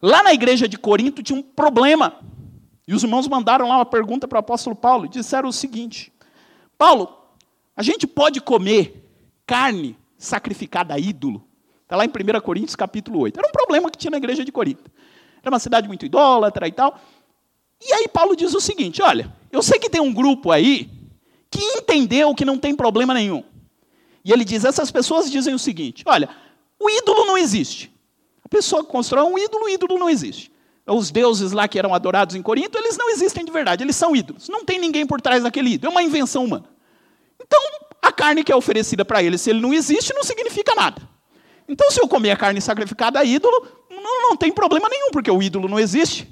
Lá 0.00 0.22
na 0.22 0.32
igreja 0.32 0.66
de 0.66 0.78
Corinto 0.78 1.22
tinha 1.22 1.38
um 1.38 1.42
problema. 1.42 2.16
E 2.88 2.94
os 2.94 3.02
irmãos 3.02 3.28
mandaram 3.28 3.68
lá 3.68 3.76
uma 3.76 3.84
pergunta 3.84 4.26
para 4.26 4.36
o 4.36 4.40
apóstolo 4.40 4.74
Paulo. 4.74 5.06
Disseram 5.06 5.50
o 5.50 5.52
seguinte: 5.52 6.10
Paulo, 6.78 7.14
a 7.76 7.82
gente 7.82 8.06
pode 8.06 8.40
comer 8.40 9.04
carne 9.46 9.98
sacrificada 10.16 10.94
a 10.94 10.98
ídolo? 10.98 11.46
Está 11.82 11.94
lá 11.96 12.04
em 12.04 12.08
1 12.08 12.40
Coríntios 12.40 12.74
capítulo 12.74 13.20
8. 13.20 13.38
Era 13.38 13.48
um 13.48 13.52
problema 13.52 13.90
que 13.90 13.98
tinha 13.98 14.10
na 14.10 14.16
igreja 14.16 14.44
de 14.44 14.50
Corinto. 14.50 14.90
Era 15.42 15.50
uma 15.50 15.58
cidade 15.58 15.86
muito 15.86 16.06
idólatra 16.06 16.66
e 16.66 16.72
tal. 16.72 16.98
E 17.86 17.92
aí 17.92 18.08
Paulo 18.08 18.34
diz 18.34 18.54
o 18.54 18.60
seguinte: 18.60 19.02
olha, 19.02 19.30
eu 19.52 19.62
sei 19.62 19.78
que 19.78 19.90
tem 19.90 20.00
um 20.00 20.12
grupo 20.12 20.50
aí 20.50 20.90
que 21.50 21.62
entendeu 21.62 22.34
que 22.34 22.46
não 22.46 22.56
tem 22.56 22.74
problema 22.74 23.12
nenhum. 23.12 23.44
E 24.26 24.32
ele 24.32 24.44
diz: 24.44 24.64
essas 24.64 24.90
pessoas 24.90 25.30
dizem 25.30 25.54
o 25.54 25.58
seguinte: 25.58 26.02
olha, 26.04 26.28
o 26.80 26.90
ídolo 26.90 27.24
não 27.24 27.38
existe. 27.38 27.94
A 28.44 28.48
pessoa 28.48 28.82
constrói 28.82 29.22
um 29.22 29.38
ídolo, 29.38 29.66
o 29.66 29.68
ídolo 29.68 29.96
não 29.96 30.10
existe. 30.10 30.50
Os 30.84 31.12
deuses 31.12 31.52
lá 31.52 31.68
que 31.68 31.78
eram 31.78 31.94
adorados 31.94 32.34
em 32.34 32.42
Corinto, 32.42 32.76
eles 32.76 32.96
não 32.96 33.08
existem 33.10 33.44
de 33.44 33.52
verdade, 33.52 33.84
eles 33.84 33.94
são 33.94 34.14
ídolos. 34.14 34.48
Não 34.48 34.64
tem 34.64 34.80
ninguém 34.80 35.06
por 35.06 35.20
trás 35.20 35.44
daquele 35.44 35.74
ídolo, 35.74 35.92
é 35.92 35.94
uma 35.94 36.02
invenção 36.02 36.44
humana. 36.44 36.64
Então, 37.40 37.60
a 38.02 38.10
carne 38.10 38.42
que 38.42 38.50
é 38.50 38.56
oferecida 38.56 39.04
para 39.04 39.22
ele, 39.22 39.38
se 39.38 39.50
ele 39.50 39.60
não 39.60 39.72
existe, 39.72 40.12
não 40.12 40.24
significa 40.24 40.74
nada. 40.74 41.02
Então, 41.68 41.88
se 41.90 42.00
eu 42.00 42.08
comer 42.08 42.32
a 42.32 42.36
carne 42.36 42.60
sacrificada 42.60 43.20
a 43.20 43.24
ídolo, 43.24 43.66
não, 43.90 44.22
não 44.22 44.36
tem 44.36 44.52
problema 44.52 44.88
nenhum, 44.88 45.10
porque 45.12 45.30
o 45.30 45.40
ídolo 45.40 45.68
não 45.68 45.78
existe. 45.78 46.28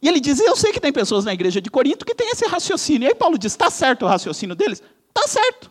E 0.00 0.08
ele 0.08 0.18
diz: 0.18 0.40
Eu 0.40 0.56
sei 0.56 0.72
que 0.72 0.80
tem 0.80 0.92
pessoas 0.92 1.24
na 1.24 1.32
igreja 1.32 1.60
de 1.60 1.70
Corinto 1.70 2.04
que 2.04 2.14
têm 2.16 2.30
esse 2.30 2.46
raciocínio. 2.46 3.06
E 3.06 3.08
aí 3.08 3.14
Paulo 3.14 3.38
diz: 3.38 3.52
Está 3.52 3.70
certo 3.70 4.04
o 4.04 4.08
raciocínio 4.08 4.56
deles? 4.56 4.82
Está 5.08 5.28
certo. 5.28 5.70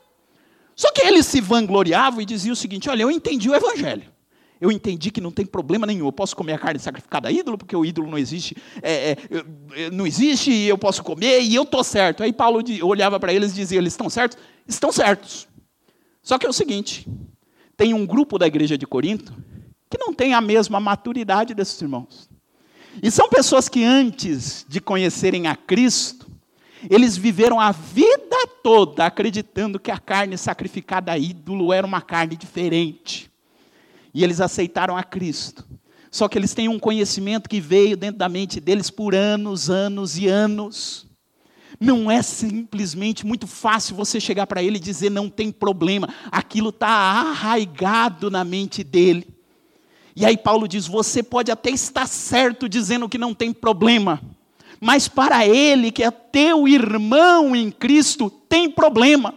Só 0.81 0.91
que 0.91 1.01
eles 1.01 1.27
se 1.27 1.39
vangloriavam 1.39 2.21
e 2.21 2.25
diziam 2.25 2.53
o 2.53 2.55
seguinte: 2.55 2.89
Olha, 2.89 3.03
eu 3.03 3.11
entendi 3.11 3.47
o 3.47 3.53
evangelho. 3.53 4.11
Eu 4.59 4.71
entendi 4.71 5.11
que 5.11 5.21
não 5.21 5.29
tem 5.29 5.45
problema 5.45 5.85
nenhum. 5.85 6.07
Eu 6.07 6.11
posso 6.11 6.35
comer 6.35 6.53
a 6.53 6.57
carne 6.57 6.79
sacrificada 6.79 7.27
a 7.27 7.31
ídolo, 7.31 7.55
porque 7.55 7.75
o 7.75 7.85
ídolo 7.85 8.09
não 8.09 8.17
existe, 8.17 8.57
é, 8.81 9.15
é, 9.75 9.91
não 9.91 10.07
existe 10.07 10.51
e 10.51 10.67
eu 10.67 10.79
posso 10.79 11.03
comer 11.03 11.41
e 11.41 11.53
eu 11.53 11.61
estou 11.61 11.83
certo. 11.83 12.23
Aí 12.23 12.33
Paulo 12.33 12.63
olhava 12.81 13.19
para 13.19 13.31
eles 13.31 13.51
e 13.51 13.55
dizia: 13.57 13.77
Eles 13.77 13.93
estão 13.93 14.09
certos? 14.09 14.39
Estão 14.67 14.91
certos. 14.91 15.47
Só 16.23 16.39
que 16.39 16.47
é 16.47 16.49
o 16.49 16.53
seguinte: 16.53 17.07
tem 17.77 17.93
um 17.93 18.03
grupo 18.03 18.39
da 18.39 18.47
igreja 18.47 18.75
de 18.75 18.87
Corinto 18.87 19.35
que 19.87 19.99
não 19.99 20.11
tem 20.11 20.33
a 20.33 20.41
mesma 20.41 20.79
maturidade 20.79 21.53
desses 21.53 21.79
irmãos. 21.79 22.27
E 23.03 23.11
são 23.11 23.29
pessoas 23.29 23.69
que 23.69 23.83
antes 23.83 24.65
de 24.67 24.81
conhecerem 24.81 25.45
a 25.45 25.55
Cristo, 25.55 26.20
eles 26.89 27.17
viveram 27.17 27.59
a 27.59 27.71
vida 27.71 28.47
toda 28.63 29.05
acreditando 29.05 29.79
que 29.79 29.91
a 29.91 29.97
carne 29.97 30.37
sacrificada 30.37 31.11
a 31.11 31.17
ídolo 31.17 31.71
era 31.71 31.85
uma 31.85 32.01
carne 32.01 32.35
diferente. 32.35 33.31
E 34.13 34.23
eles 34.23 34.41
aceitaram 34.41 34.97
a 34.97 35.03
Cristo. 35.03 35.65
Só 36.09 36.27
que 36.27 36.37
eles 36.37 36.53
têm 36.53 36.67
um 36.67 36.79
conhecimento 36.79 37.49
que 37.49 37.61
veio 37.61 37.95
dentro 37.95 38.17
da 38.17 38.27
mente 38.27 38.59
deles 38.59 38.89
por 38.89 39.15
anos, 39.15 39.69
anos 39.69 40.17
e 40.17 40.27
anos. 40.27 41.07
Não 41.79 42.11
é 42.11 42.21
simplesmente 42.21 43.25
muito 43.25 43.47
fácil 43.47 43.95
você 43.95 44.19
chegar 44.19 44.45
para 44.45 44.61
ele 44.61 44.75
e 44.75 44.79
dizer 44.79 45.09
não 45.09 45.29
tem 45.29 45.51
problema. 45.51 46.09
Aquilo 46.29 46.69
está 46.69 46.87
arraigado 46.87 48.29
na 48.29 48.43
mente 48.43 48.83
dele. 48.83 49.27
E 50.15 50.25
aí 50.25 50.35
Paulo 50.35 50.67
diz: 50.67 50.85
você 50.85 51.23
pode 51.23 51.49
até 51.49 51.69
estar 51.69 52.05
certo 52.07 52.67
dizendo 52.67 53.07
que 53.07 53.17
não 53.17 53.33
tem 53.33 53.53
problema, 53.53 54.21
mas 54.81 55.07
para 55.07 55.47
ele, 55.47 55.91
que 55.91 56.03
é 56.03 56.09
teu 56.09 56.67
irmão 56.67 57.55
em 57.55 57.69
Cristo, 57.69 58.31
tem 58.49 58.67
problema. 58.67 59.35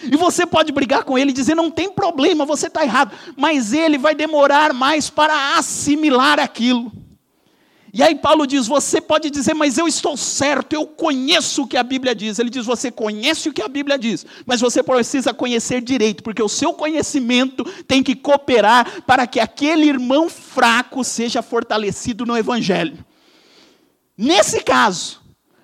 E 0.00 0.16
você 0.16 0.46
pode 0.46 0.70
brigar 0.70 1.02
com 1.02 1.18
ele 1.18 1.30
e 1.30 1.34
dizer: 1.34 1.56
não 1.56 1.72
tem 1.72 1.90
problema, 1.90 2.44
você 2.44 2.68
está 2.68 2.84
errado, 2.84 3.12
mas 3.36 3.72
ele 3.72 3.98
vai 3.98 4.14
demorar 4.14 4.72
mais 4.72 5.10
para 5.10 5.58
assimilar 5.58 6.38
aquilo. 6.38 6.92
E 7.92 8.00
aí 8.02 8.14
Paulo 8.14 8.46
diz: 8.46 8.68
você 8.68 9.00
pode 9.00 9.28
dizer, 9.28 9.54
mas 9.54 9.76
eu 9.76 9.88
estou 9.88 10.16
certo, 10.16 10.74
eu 10.74 10.86
conheço 10.86 11.62
o 11.62 11.66
que 11.66 11.78
a 11.78 11.82
Bíblia 11.82 12.14
diz. 12.14 12.38
Ele 12.38 12.50
diz: 12.50 12.64
você 12.66 12.90
conhece 12.90 13.48
o 13.48 13.52
que 13.52 13.62
a 13.62 13.68
Bíblia 13.68 13.98
diz, 13.98 14.24
mas 14.44 14.60
você 14.60 14.82
precisa 14.84 15.34
conhecer 15.34 15.80
direito, 15.80 16.22
porque 16.22 16.42
o 16.42 16.48
seu 16.48 16.74
conhecimento 16.74 17.64
tem 17.88 18.04
que 18.04 18.14
cooperar 18.14 19.02
para 19.02 19.26
que 19.26 19.40
aquele 19.40 19.86
irmão 19.86 20.28
fraco 20.28 21.02
seja 21.02 21.42
fortalecido 21.42 22.24
no 22.24 22.36
Evangelho. 22.36 23.05
Nesse 24.16 24.62
caso, 24.62 25.20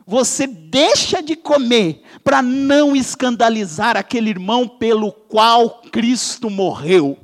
você 0.07 0.47
deixa 0.47 1.23
de 1.23 1.37
comer 1.37 2.03
para 2.23 2.43
não 2.43 2.95
escandalizar 2.95 3.97
aquele 3.97 4.31
irmão 4.31 4.69
pelo 4.69 5.13
qual 5.13 5.83
Cristo 5.91 6.51
morreu. 6.51 7.19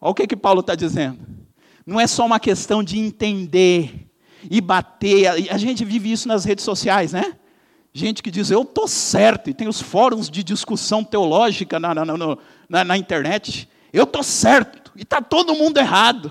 Olha 0.00 0.10
o 0.10 0.14
que, 0.14 0.26
que 0.26 0.36
Paulo 0.36 0.60
está 0.60 0.74
dizendo. 0.74 1.18
Não 1.86 1.98
é 1.98 2.06
só 2.06 2.26
uma 2.26 2.38
questão 2.38 2.82
de 2.82 2.98
entender 2.98 4.06
e 4.50 4.60
bater. 4.60 5.50
A 5.50 5.56
gente 5.56 5.84
vive 5.84 6.12
isso 6.12 6.28
nas 6.28 6.44
redes 6.44 6.64
sociais, 6.64 7.12
né? 7.12 7.34
Gente 7.92 8.22
que 8.22 8.30
diz, 8.30 8.50
eu 8.50 8.62
estou 8.62 8.86
certo, 8.86 9.48
e 9.48 9.54
tem 9.54 9.66
os 9.66 9.80
fóruns 9.80 10.28
de 10.30 10.44
discussão 10.44 11.02
teológica 11.02 11.80
na, 11.80 11.94
na, 11.94 12.04
na, 12.68 12.84
na 12.84 12.98
internet. 12.98 13.68
Eu 13.92 14.04
estou 14.04 14.22
certo, 14.22 14.92
e 14.94 15.02
está 15.02 15.22
todo 15.22 15.54
mundo 15.54 15.78
errado. 15.78 16.30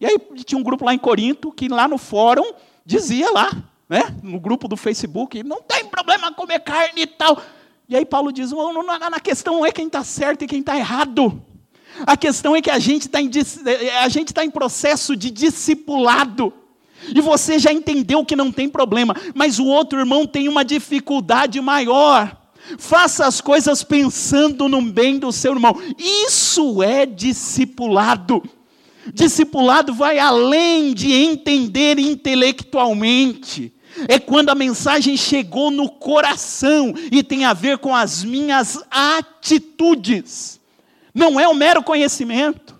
E 0.00 0.06
aí 0.06 0.18
tinha 0.44 0.58
um 0.58 0.62
grupo 0.62 0.84
lá 0.84 0.94
em 0.94 0.98
Corinto 0.98 1.52
que 1.52 1.68
lá 1.68 1.86
no 1.86 1.98
fórum 1.98 2.54
dizia 2.86 3.30
lá, 3.32 3.50
né, 3.88 4.14
no 4.22 4.38
grupo 4.38 4.68
do 4.68 4.76
Facebook, 4.76 5.42
não 5.42 5.60
tem 5.60 5.84
problema 5.84 6.32
comer 6.32 6.60
carne 6.60 7.02
e 7.02 7.06
tal. 7.06 7.42
E 7.88 7.96
aí 7.96 8.06
Paulo 8.06 8.32
diz, 8.32 8.52
não, 8.52 8.72
não, 8.72 8.98
na 8.98 9.20
questão 9.20 9.56
não 9.56 9.66
é 9.66 9.72
quem 9.72 9.88
está 9.88 10.04
certo 10.04 10.42
e 10.42 10.46
quem 10.46 10.60
está 10.60 10.76
errado. 10.76 11.42
A 12.06 12.16
questão 12.16 12.54
é 12.54 12.62
que 12.62 12.70
a 12.70 12.78
gente 12.78 13.02
está 13.02 13.20
em, 13.20 13.30
gente 14.08 14.32
tá 14.32 14.44
em 14.44 14.50
processo 14.50 15.16
de 15.16 15.30
discipulado. 15.30 16.52
E 17.14 17.20
você 17.20 17.58
já 17.58 17.72
entendeu 17.72 18.24
que 18.24 18.34
não 18.34 18.50
tem 18.50 18.68
problema, 18.68 19.14
mas 19.34 19.58
o 19.58 19.66
outro 19.66 19.98
irmão 19.98 20.26
tem 20.26 20.48
uma 20.48 20.64
dificuldade 20.64 21.60
maior. 21.60 22.36
Faça 22.78 23.26
as 23.26 23.40
coisas 23.40 23.84
pensando 23.84 24.68
no 24.68 24.82
bem 24.82 25.18
do 25.18 25.30
seu 25.30 25.52
irmão. 25.52 25.80
Isso 25.96 26.82
é 26.82 27.06
discipulado. 27.06 28.42
Discipulado 29.12 29.94
vai 29.94 30.18
além 30.18 30.92
de 30.94 31.12
entender 31.12 31.98
intelectualmente. 31.98 33.72
É 34.08 34.18
quando 34.18 34.50
a 34.50 34.54
mensagem 34.54 35.16
chegou 35.16 35.70
no 35.70 35.88
coração 35.88 36.92
e 37.10 37.22
tem 37.22 37.44
a 37.44 37.54
ver 37.54 37.78
com 37.78 37.94
as 37.94 38.22
minhas 38.22 38.82
atitudes. 38.90 40.60
Não 41.14 41.40
é 41.40 41.48
um 41.48 41.54
mero 41.54 41.82
conhecimento. 41.82 42.76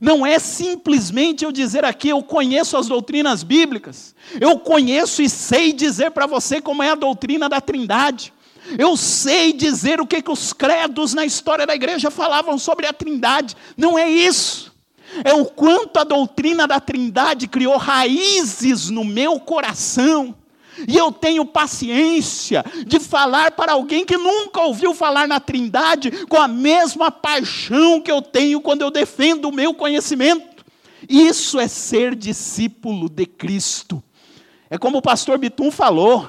Não 0.00 0.24
é 0.24 0.38
simplesmente 0.38 1.44
eu 1.44 1.52
dizer 1.52 1.84
aqui, 1.84 2.08
eu 2.08 2.22
conheço 2.22 2.76
as 2.76 2.88
doutrinas 2.88 3.42
bíblicas. 3.42 4.14
Eu 4.40 4.58
conheço 4.58 5.22
e 5.22 5.28
sei 5.28 5.72
dizer 5.72 6.10
para 6.10 6.26
você 6.26 6.60
como 6.60 6.82
é 6.82 6.90
a 6.90 6.96
doutrina 6.96 7.48
da 7.48 7.60
Trindade. 7.60 8.32
Eu 8.78 8.96
sei 8.96 9.52
dizer 9.52 10.00
o 10.00 10.06
que, 10.06 10.22
que 10.22 10.30
os 10.30 10.52
credos 10.52 11.12
na 11.12 11.24
história 11.24 11.66
da 11.66 11.74
igreja 11.74 12.10
falavam 12.10 12.58
sobre 12.58 12.86
a 12.86 12.92
Trindade. 12.92 13.54
Não 13.76 13.98
é 13.98 14.08
isso. 14.08 14.73
É 15.22 15.34
o 15.34 15.44
quanto 15.44 15.98
a 15.98 16.04
doutrina 16.04 16.66
da 16.66 16.80
Trindade 16.80 17.46
criou 17.46 17.76
raízes 17.76 18.90
no 18.90 19.04
meu 19.04 19.38
coração 19.38 20.34
e 20.88 20.96
eu 20.96 21.12
tenho 21.12 21.44
paciência 21.44 22.64
de 22.86 22.98
falar 22.98 23.52
para 23.52 23.72
alguém 23.72 24.04
que 24.04 24.16
nunca 24.16 24.60
ouviu 24.60 24.94
falar 24.94 25.28
na 25.28 25.38
Trindade 25.38 26.10
com 26.26 26.36
a 26.36 26.48
mesma 26.48 27.10
paixão 27.10 28.00
que 28.00 28.10
eu 28.10 28.20
tenho 28.20 28.60
quando 28.60 28.82
eu 28.82 28.90
defendo 28.90 29.48
o 29.48 29.52
meu 29.52 29.72
conhecimento. 29.74 30.64
Isso 31.08 31.60
é 31.60 31.68
ser 31.68 32.14
discípulo 32.14 33.08
de 33.08 33.26
Cristo. 33.26 34.02
É 34.68 34.78
como 34.78 34.98
o 34.98 35.02
pastor 35.02 35.38
Bitum 35.38 35.70
falou, 35.70 36.28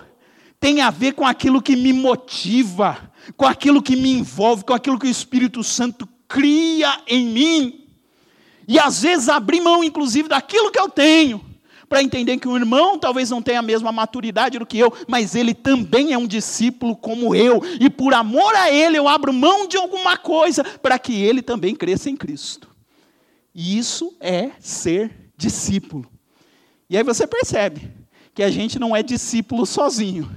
tem 0.60 0.82
a 0.82 0.90
ver 0.90 1.14
com 1.14 1.26
aquilo 1.26 1.62
que 1.62 1.76
me 1.76 1.94
motiva, 1.94 2.98
com 3.36 3.46
aquilo 3.46 3.82
que 3.82 3.96
me 3.96 4.12
envolve, 4.12 4.64
com 4.64 4.74
aquilo 4.74 5.00
que 5.00 5.08
o 5.08 5.10
Espírito 5.10 5.64
Santo 5.64 6.08
cria 6.28 7.02
em 7.08 7.26
mim. 7.26 7.85
E 8.68 8.80
às 8.80 9.02
vezes 9.02 9.30
abrir 9.30 9.62
mão, 9.62 9.84
inclusive, 9.84 10.30
daquilo 10.30 10.72
que 10.72 10.80
eu 10.80 10.90
tenho 10.90 11.56
para 11.88 12.02
entender 12.02 12.38
que 12.38 12.48
o 12.48 12.58
irmão 12.58 12.98
talvez 12.98 13.30
não 13.30 13.42
tenha 13.42 13.60
a 13.60 13.62
mesma 13.62 13.92
maturidade 13.92 14.60
do 14.60 14.66
que 14.66 14.78
eu, 14.78 14.92
mas 15.08 15.36
ele 15.36 15.54
também 15.54 16.14
é 16.14 16.18
um 16.18 16.28
discípulo 16.28 16.96
como 16.96 17.36
eu, 17.36 17.62
e 17.80 17.90
por 17.90 18.14
amor 18.14 18.56
a 18.56 18.72
ele 18.72 18.98
eu 18.98 19.08
abro 19.08 19.32
mão 19.32 19.68
de 19.68 19.78
alguma 19.78 20.18
coisa 20.18 20.64
para 20.64 20.98
que 20.98 21.14
ele 21.14 21.42
também 21.42 21.76
cresça 21.76 22.10
em 22.10 22.16
Cristo. 22.16 22.70
E 23.54 23.78
isso 23.78 24.16
é 24.20 24.52
ser 24.60 25.32
discípulo. 25.38 26.10
E 26.90 26.98
aí 26.98 27.04
você 27.04 27.26
percebe 27.26 27.92
que 28.34 28.44
a 28.44 28.50
gente 28.50 28.78
não 28.78 28.96
é 28.96 29.02
discípulo 29.02 29.66
sozinho, 29.66 30.30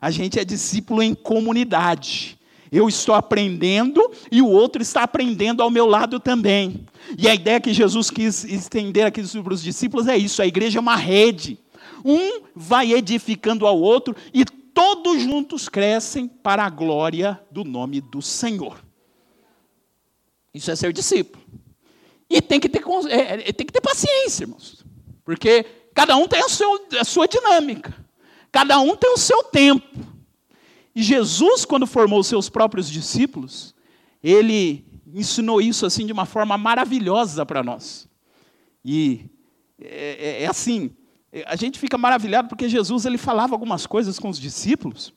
a 0.00 0.10
gente 0.10 0.38
é 0.38 0.44
discípulo 0.44 1.02
em 1.02 1.14
comunidade. 1.14 2.35
Eu 2.70 2.88
estou 2.88 3.14
aprendendo 3.14 4.10
e 4.30 4.42
o 4.42 4.48
outro 4.48 4.82
está 4.82 5.02
aprendendo 5.02 5.62
ao 5.62 5.70
meu 5.70 5.86
lado 5.86 6.18
também. 6.18 6.86
E 7.18 7.28
a 7.28 7.34
ideia 7.34 7.60
que 7.60 7.72
Jesus 7.72 8.10
quis 8.10 8.44
estender 8.44 9.06
aqui 9.06 9.24
sobre 9.24 9.54
os 9.54 9.62
discípulos 9.62 10.06
é 10.06 10.16
isso: 10.16 10.42
a 10.42 10.46
igreja 10.46 10.78
é 10.78 10.80
uma 10.80 10.96
rede. 10.96 11.58
Um 12.04 12.42
vai 12.54 12.92
edificando 12.92 13.66
ao 13.66 13.80
outro 13.80 14.14
e 14.32 14.44
todos 14.44 15.22
juntos 15.22 15.68
crescem 15.68 16.28
para 16.28 16.64
a 16.64 16.70
glória 16.70 17.40
do 17.50 17.64
nome 17.64 18.00
do 18.00 18.20
Senhor. 18.20 18.78
Isso 20.52 20.70
é 20.70 20.76
ser 20.76 20.92
discípulo. 20.92 21.44
E 22.28 22.40
tem 22.42 22.58
que 22.58 22.68
ter, 22.68 22.82
é, 23.08 23.48
é, 23.48 23.52
tem 23.52 23.66
que 23.66 23.72
ter 23.72 23.80
paciência, 23.80 24.44
irmãos. 24.44 24.84
Porque 25.24 25.64
Cada 25.96 26.14
um 26.14 26.28
tem 26.28 26.40
a, 26.40 26.48
seu, 26.50 26.86
a 27.00 27.04
sua 27.04 27.26
dinâmica. 27.26 27.96
Cada 28.52 28.78
um 28.78 28.94
tem 28.94 29.14
o 29.14 29.16
seu 29.16 29.42
tempo. 29.44 29.82
E 30.96 31.02
Jesus, 31.02 31.66
quando 31.66 31.86
formou 31.86 32.20
os 32.20 32.26
seus 32.26 32.48
próprios 32.48 32.90
discípulos, 32.90 33.74
ele 34.22 34.82
ensinou 35.06 35.60
isso 35.60 35.84
assim 35.84 36.06
de 36.06 36.12
uma 36.12 36.24
forma 36.24 36.56
maravilhosa 36.56 37.44
para 37.44 37.62
nós. 37.62 38.08
E 38.82 39.28
é, 39.78 40.38
é, 40.38 40.42
é, 40.44 40.46
assim, 40.46 40.90
a 41.44 41.54
gente 41.54 41.78
fica 41.78 41.98
maravilhado 41.98 42.48
porque 42.48 42.66
Jesus 42.66 43.04
ele 43.04 43.18
falava 43.18 43.54
algumas 43.54 43.84
coisas 43.84 44.18
com 44.18 44.30
os 44.30 44.40
discípulos 44.40 45.12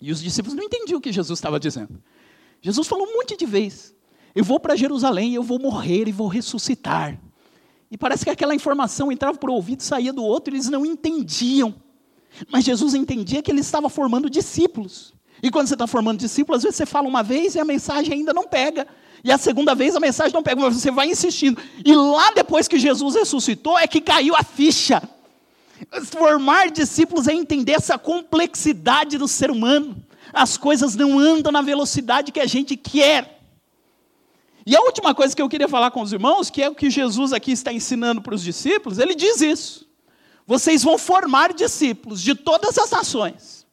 e 0.00 0.12
os 0.12 0.22
discípulos 0.22 0.54
não 0.54 0.62
entendiam 0.62 0.98
o 0.98 1.00
que 1.00 1.10
Jesus 1.10 1.36
estava 1.36 1.58
dizendo. 1.58 2.00
Jesus 2.60 2.86
falou 2.86 3.04
um 3.08 3.14
monte 3.14 3.36
de 3.36 3.44
vezes: 3.44 3.92
Eu 4.36 4.44
vou 4.44 4.60
para 4.60 4.76
Jerusalém, 4.76 5.34
eu 5.34 5.42
vou 5.42 5.58
morrer 5.58 6.06
e 6.06 6.12
vou 6.12 6.28
ressuscitar. 6.28 7.20
E 7.90 7.98
parece 7.98 8.24
que 8.24 8.30
aquela 8.30 8.54
informação 8.54 9.10
entrava 9.10 9.36
por 9.36 9.50
um 9.50 9.54
ouvido 9.54 9.80
e 9.80 9.84
saía 9.84 10.12
do 10.12 10.22
outro, 10.22 10.54
e 10.54 10.58
eles 10.58 10.68
não 10.68 10.86
entendiam. 10.86 11.74
Mas 12.50 12.64
Jesus 12.64 12.94
entendia 12.94 13.42
que 13.42 13.50
ele 13.50 13.60
estava 13.60 13.88
formando 13.88 14.30
discípulos. 14.30 15.12
E 15.42 15.50
quando 15.50 15.66
você 15.66 15.74
está 15.74 15.86
formando 15.86 16.18
discípulos, 16.18 16.58
às 16.58 16.62
vezes 16.62 16.76
você 16.76 16.86
fala 16.86 17.08
uma 17.08 17.22
vez 17.22 17.54
e 17.54 17.58
a 17.58 17.64
mensagem 17.64 18.14
ainda 18.14 18.32
não 18.32 18.46
pega. 18.46 18.86
E 19.24 19.30
a 19.30 19.38
segunda 19.38 19.74
vez 19.74 19.94
a 19.94 20.00
mensagem 20.00 20.32
não 20.32 20.42
pega, 20.42 20.60
mas 20.60 20.74
você 20.74 20.90
vai 20.90 21.08
insistindo. 21.08 21.60
E 21.84 21.94
lá 21.94 22.32
depois 22.32 22.66
que 22.66 22.78
Jesus 22.78 23.14
ressuscitou, 23.14 23.78
é 23.78 23.86
que 23.86 24.00
caiu 24.00 24.34
a 24.34 24.42
ficha. 24.42 25.02
Formar 26.04 26.70
discípulos 26.70 27.28
é 27.28 27.32
entender 27.32 27.72
essa 27.72 27.98
complexidade 27.98 29.18
do 29.18 29.28
ser 29.28 29.50
humano. 29.50 29.96
As 30.32 30.56
coisas 30.56 30.94
não 30.94 31.18
andam 31.18 31.52
na 31.52 31.60
velocidade 31.60 32.32
que 32.32 32.40
a 32.40 32.46
gente 32.46 32.76
quer. 32.76 33.40
E 34.64 34.76
a 34.76 34.80
última 34.80 35.14
coisa 35.14 35.34
que 35.34 35.42
eu 35.42 35.48
queria 35.48 35.68
falar 35.68 35.90
com 35.90 36.00
os 36.00 36.12
irmãos, 36.12 36.48
que 36.48 36.62
é 36.62 36.68
o 36.68 36.74
que 36.74 36.88
Jesus 36.88 37.32
aqui 37.32 37.50
está 37.50 37.72
ensinando 37.72 38.22
para 38.22 38.34
os 38.34 38.42
discípulos, 38.42 38.98
ele 38.98 39.14
diz 39.14 39.40
isso. 39.40 39.88
Vocês 40.46 40.82
vão 40.82 40.98
formar 40.98 41.52
discípulos 41.52 42.20
de 42.20 42.34
todas 42.34 42.76
as 42.78 42.90
nações. 42.90 43.66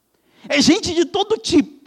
É 0.47 0.61
gente 0.61 0.93
de 0.93 1.05
todo 1.05 1.37
tipo. 1.37 1.79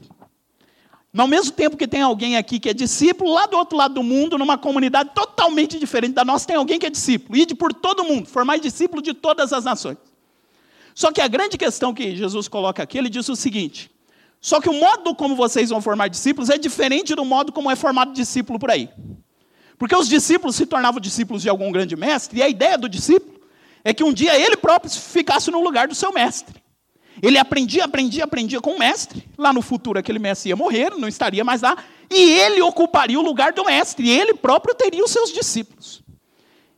Ao 1.17 1.29
mesmo 1.29 1.53
tempo 1.53 1.77
que 1.77 1.87
tem 1.87 2.01
alguém 2.01 2.37
aqui 2.37 2.59
que 2.59 2.71
é 2.71 2.75
discípulo, 2.75 3.33
lá 3.33 3.47
do 3.47 3.57
outro 3.57 3.77
lado 3.77 3.95
do 3.95 4.03
mundo, 4.03 4.39
numa 4.39 4.57
comunidade 4.57 5.11
totalmente 5.15 5.79
diferente 5.79 6.15
da 6.15 6.25
nossa, 6.25 6.47
tem 6.47 6.57
alguém 6.57 6.79
que 6.79 6.87
é 6.87 6.91
discípulo. 6.91 7.39
Ide 7.39 7.55
por 7.55 7.75
todo 7.75 8.03
mundo, 8.03 8.29
formar 8.29 8.59
discípulo 8.59 9.03
de 9.03 9.13
todas 9.13 9.53
as 9.53 9.65
nações. 9.65 9.99
Só 10.95 11.13
que 11.13 11.21
a 11.21 11.29
grande 11.29 11.59
questão 11.59 11.93
que 11.93 12.17
Jesus 12.17 12.49
coloca 12.49 12.83
aqui, 12.83 12.97
ele 12.97 13.11
diz 13.11 13.29
o 13.29 13.37
seguinte: 13.37 13.91
só 14.41 14.61
que 14.61 14.69
o 14.69 14.73
modo 14.73 15.15
como 15.15 15.37
vocês 15.37 15.71
vão 15.71 15.83
formar 15.83 16.09
discípulos 16.09 16.49
é 16.49 16.57
diferente 16.57 17.15
do 17.15 17.25
modo 17.25 17.53
como 17.53 17.71
é 17.71 17.77
formado 17.77 18.13
discípulo 18.13 18.59
por 18.59 18.71
aí. 18.71 18.89
Porque 19.79 19.95
os 19.95 20.09
discípulos 20.09 20.57
se 20.57 20.65
tornavam 20.65 21.01
discípulos 21.01 21.43
de 21.43 21.49
algum 21.49 21.71
grande 21.71 21.95
mestre, 21.95 22.39
e 22.39 22.43
a 22.43 22.49
ideia 22.49 22.79
do 22.79 22.89
discípulo 22.89 23.42
é 23.85 23.93
que 23.93 24.05
um 24.05 24.13
dia 24.13 24.39
ele 24.39 24.57
próprio 24.57 24.91
ficasse 24.91 25.51
no 25.51 25.63
lugar 25.63 25.89
do 25.89 25.95
seu 25.95 26.13
mestre. 26.13 26.63
Ele 27.21 27.39
aprendia, 27.39 27.85
aprendia, 27.85 28.25
aprendia 28.25 28.61
com 28.61 28.73
o 28.73 28.79
mestre. 28.79 29.29
Lá 29.37 29.53
no 29.53 29.61
futuro, 29.61 29.99
aquele 29.99 30.19
mestre 30.19 30.49
ia 30.49 30.57
morrer, 30.57 30.91
não 30.91 31.09
estaria 31.09 31.45
mais 31.45 31.63
lá, 31.63 31.77
e 32.11 32.31
ele 32.31 32.63
ocuparia 32.63 33.19
o 33.19 33.23
lugar 33.23 33.53
do 33.53 33.65
mestre, 33.65 34.07
e 34.07 34.11
ele 34.11 34.35
próprio 34.35 34.75
teria 34.75 35.05
os 35.05 35.11
seus 35.11 35.33
discípulos. 35.33 36.03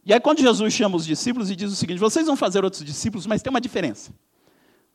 E 0.05 0.13
aí, 0.13 0.21
quando 0.21 0.41
Jesus 0.41 0.73
chama 0.75 0.97
os 0.97 1.07
discípulos 1.07 1.51
e 1.51 1.57
diz 1.57 1.73
o 1.73 1.77
seguinte: 1.77 1.99
vocês 1.99 2.27
vão 2.27 2.37
fazer 2.37 2.65
outros 2.65 2.85
discípulos, 2.85 3.27
mas 3.27 3.43
tem 3.43 3.51
uma 3.51 3.61
diferença. 3.61 4.13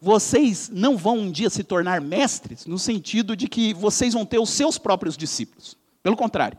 Vocês 0.02 0.69
não 0.72 0.95
vão 0.95 1.17
um 1.17 1.32
dia 1.32 1.50
se 1.50 1.63
tornar 1.63 2.00
mestres, 2.00 2.65
no 2.65 2.78
sentido 2.78 3.36
de 3.36 3.48
que 3.48 3.74
vocês 3.74 4.13
vão 4.13 4.26
ter 4.26 4.39
os 4.39 4.50
seus 4.50 4.78
próprios 4.78 5.17
discípulos. 5.17 5.76
Pelo 6.02 6.15
contrário, 6.15 6.58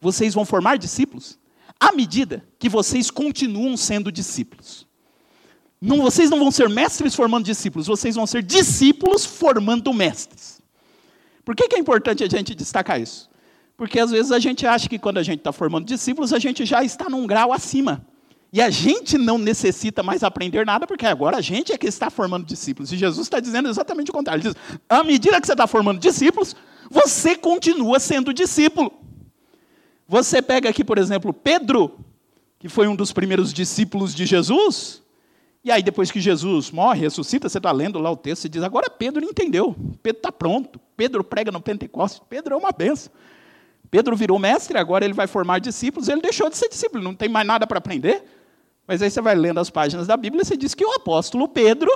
vocês 0.00 0.32
vão 0.32 0.44
formar 0.44 0.78
discípulos 0.78 1.38
à 1.80 1.92
medida 1.92 2.44
que 2.58 2.68
vocês 2.68 3.10
continuam 3.10 3.76
sendo 3.76 4.12
discípulos. 4.12 4.86
Não, 5.80 6.02
vocês 6.02 6.28
não 6.28 6.38
vão 6.38 6.50
ser 6.50 6.68
mestres 6.68 7.14
formando 7.14 7.46
discípulos, 7.46 7.86
vocês 7.86 8.14
vão 8.14 8.26
ser 8.26 8.42
discípulos 8.42 9.24
formando 9.24 9.92
mestres. 9.94 10.60
Por 11.42 11.56
que, 11.56 11.68
que 11.68 11.76
é 11.76 11.78
importante 11.78 12.22
a 12.22 12.28
gente 12.28 12.54
destacar 12.54 13.00
isso? 13.00 13.30
Porque 13.78 13.98
às 13.98 14.10
vezes 14.10 14.30
a 14.30 14.38
gente 14.38 14.66
acha 14.66 14.86
que 14.90 14.98
quando 14.98 15.16
a 15.16 15.22
gente 15.22 15.38
está 15.38 15.52
formando 15.52 15.86
discípulos, 15.86 16.34
a 16.34 16.38
gente 16.38 16.66
já 16.66 16.84
está 16.84 17.08
num 17.08 17.26
grau 17.26 17.50
acima. 17.50 18.06
E 18.52 18.60
a 18.60 18.68
gente 18.68 19.16
não 19.16 19.38
necessita 19.38 20.02
mais 20.02 20.22
aprender 20.22 20.66
nada, 20.66 20.86
porque 20.86 21.06
agora 21.06 21.38
a 21.38 21.40
gente 21.40 21.72
é 21.72 21.78
que 21.78 21.86
está 21.86 22.10
formando 22.10 22.44
discípulos. 22.44 22.92
E 22.92 22.96
Jesus 22.96 23.26
está 23.26 23.40
dizendo 23.40 23.68
exatamente 23.70 24.10
o 24.10 24.12
contrário. 24.12 24.42
Ele 24.42 24.52
diz: 24.52 24.80
à 24.88 25.02
medida 25.02 25.40
que 25.40 25.46
você 25.46 25.52
está 25.52 25.66
formando 25.66 25.98
discípulos, 25.98 26.54
você 26.90 27.36
continua 27.36 27.98
sendo 28.00 28.34
discípulo. 28.34 28.92
Você 30.10 30.42
pega 30.42 30.68
aqui, 30.68 30.82
por 30.82 30.98
exemplo, 30.98 31.32
Pedro, 31.32 31.96
que 32.58 32.68
foi 32.68 32.88
um 32.88 32.96
dos 32.96 33.12
primeiros 33.12 33.52
discípulos 33.52 34.12
de 34.12 34.26
Jesus, 34.26 35.04
e 35.62 35.70
aí 35.70 35.84
depois 35.84 36.10
que 36.10 36.20
Jesus 36.20 36.72
morre, 36.72 37.02
ressuscita, 37.02 37.48
você 37.48 37.58
está 37.58 37.70
lendo 37.70 37.96
lá 38.00 38.10
o 38.10 38.16
texto 38.16 38.46
e 38.46 38.48
diz: 38.48 38.64
agora 38.64 38.90
Pedro 38.90 39.24
entendeu, 39.24 39.72
Pedro 40.02 40.18
está 40.18 40.32
pronto, 40.32 40.80
Pedro 40.96 41.22
prega 41.22 41.52
no 41.52 41.60
Pentecostes, 41.60 42.20
Pedro 42.28 42.54
é 42.54 42.56
uma 42.58 42.72
benção. 42.72 43.12
Pedro 43.88 44.16
virou 44.16 44.36
mestre, 44.36 44.76
agora 44.76 45.04
ele 45.04 45.14
vai 45.14 45.28
formar 45.28 45.60
discípulos, 45.60 46.08
ele 46.08 46.20
deixou 46.20 46.50
de 46.50 46.56
ser 46.56 46.68
discípulo, 46.68 47.04
não 47.04 47.14
tem 47.14 47.28
mais 47.28 47.46
nada 47.46 47.64
para 47.64 47.78
aprender. 47.78 48.24
Mas 48.88 49.02
aí 49.02 49.10
você 49.12 49.20
vai 49.20 49.36
lendo 49.36 49.60
as 49.60 49.70
páginas 49.70 50.08
da 50.08 50.16
Bíblia 50.16 50.42
e 50.42 50.44
você 50.44 50.56
diz 50.56 50.74
que 50.74 50.84
o 50.84 50.90
apóstolo 50.90 51.46
Pedro, 51.46 51.88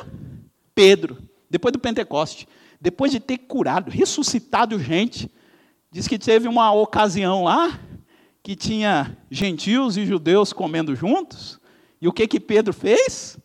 Pedro, 0.72 1.18
depois 1.50 1.72
do 1.72 1.80
Pentecoste, 1.80 2.46
depois 2.80 3.10
de 3.10 3.18
ter 3.18 3.38
curado, 3.38 3.90
ressuscitado 3.90 4.78
gente, 4.78 5.28
diz 5.90 6.06
que 6.06 6.16
teve 6.16 6.46
uma 6.46 6.72
ocasião 6.72 7.42
lá 7.42 7.76
que 8.44 8.54
tinha 8.54 9.16
gentios 9.30 9.96
e 9.96 10.04
judeus 10.04 10.52
comendo 10.52 10.94
juntos. 10.94 11.58
E 11.98 12.06
o 12.06 12.12
que 12.12 12.28
que 12.28 12.38
Pedro 12.38 12.74
fez? 12.74 13.38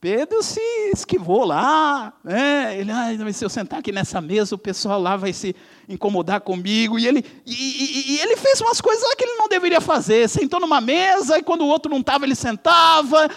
Pedro 0.00 0.44
se 0.44 0.60
esquivou 0.94 1.44
lá, 1.44 2.16
né? 2.22 2.78
Ele, 2.78 2.92
ah, 2.92 3.08
se 3.32 3.44
eu 3.44 3.48
sentar 3.48 3.80
aqui 3.80 3.90
nessa 3.90 4.20
mesa, 4.20 4.54
o 4.54 4.58
pessoal 4.58 5.00
lá 5.00 5.16
vai 5.16 5.32
se 5.32 5.56
incomodar 5.88 6.40
comigo. 6.40 7.00
E 7.00 7.08
ele, 7.08 7.24
e, 7.44 7.52
e, 7.52 8.12
e 8.12 8.20
ele 8.20 8.36
fez 8.36 8.60
umas 8.60 8.80
coisas 8.80 9.02
lá 9.02 9.16
que 9.16 9.24
ele 9.24 9.36
não 9.36 9.48
deveria 9.48 9.80
fazer. 9.80 10.28
Sentou 10.28 10.60
numa 10.60 10.80
mesa 10.80 11.36
e 11.36 11.42
quando 11.42 11.62
o 11.62 11.68
outro 11.68 11.90
não 11.90 11.98
estava, 11.98 12.24
ele 12.24 12.36
sentava. 12.36 13.28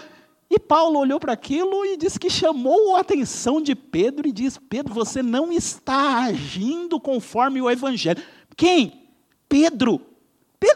E 0.51 0.59
Paulo 0.59 0.99
olhou 0.99 1.19
para 1.19 1.33
aquilo 1.33 1.83
e 1.83 1.97
disse 1.97 2.19
que 2.19 2.29
chamou 2.29 2.95
a 2.95 2.99
atenção 2.99 3.59
de 3.59 3.73
Pedro 3.73 4.27
e 4.27 4.31
disse: 4.31 4.59
Pedro, 4.59 4.93
você 4.93 5.23
não 5.23 5.51
está 5.51 6.25
agindo 6.25 6.99
conforme 6.99 7.59
o 7.59 7.71
evangelho. 7.71 8.21
Quem? 8.55 9.09
Pedro. 9.49 10.10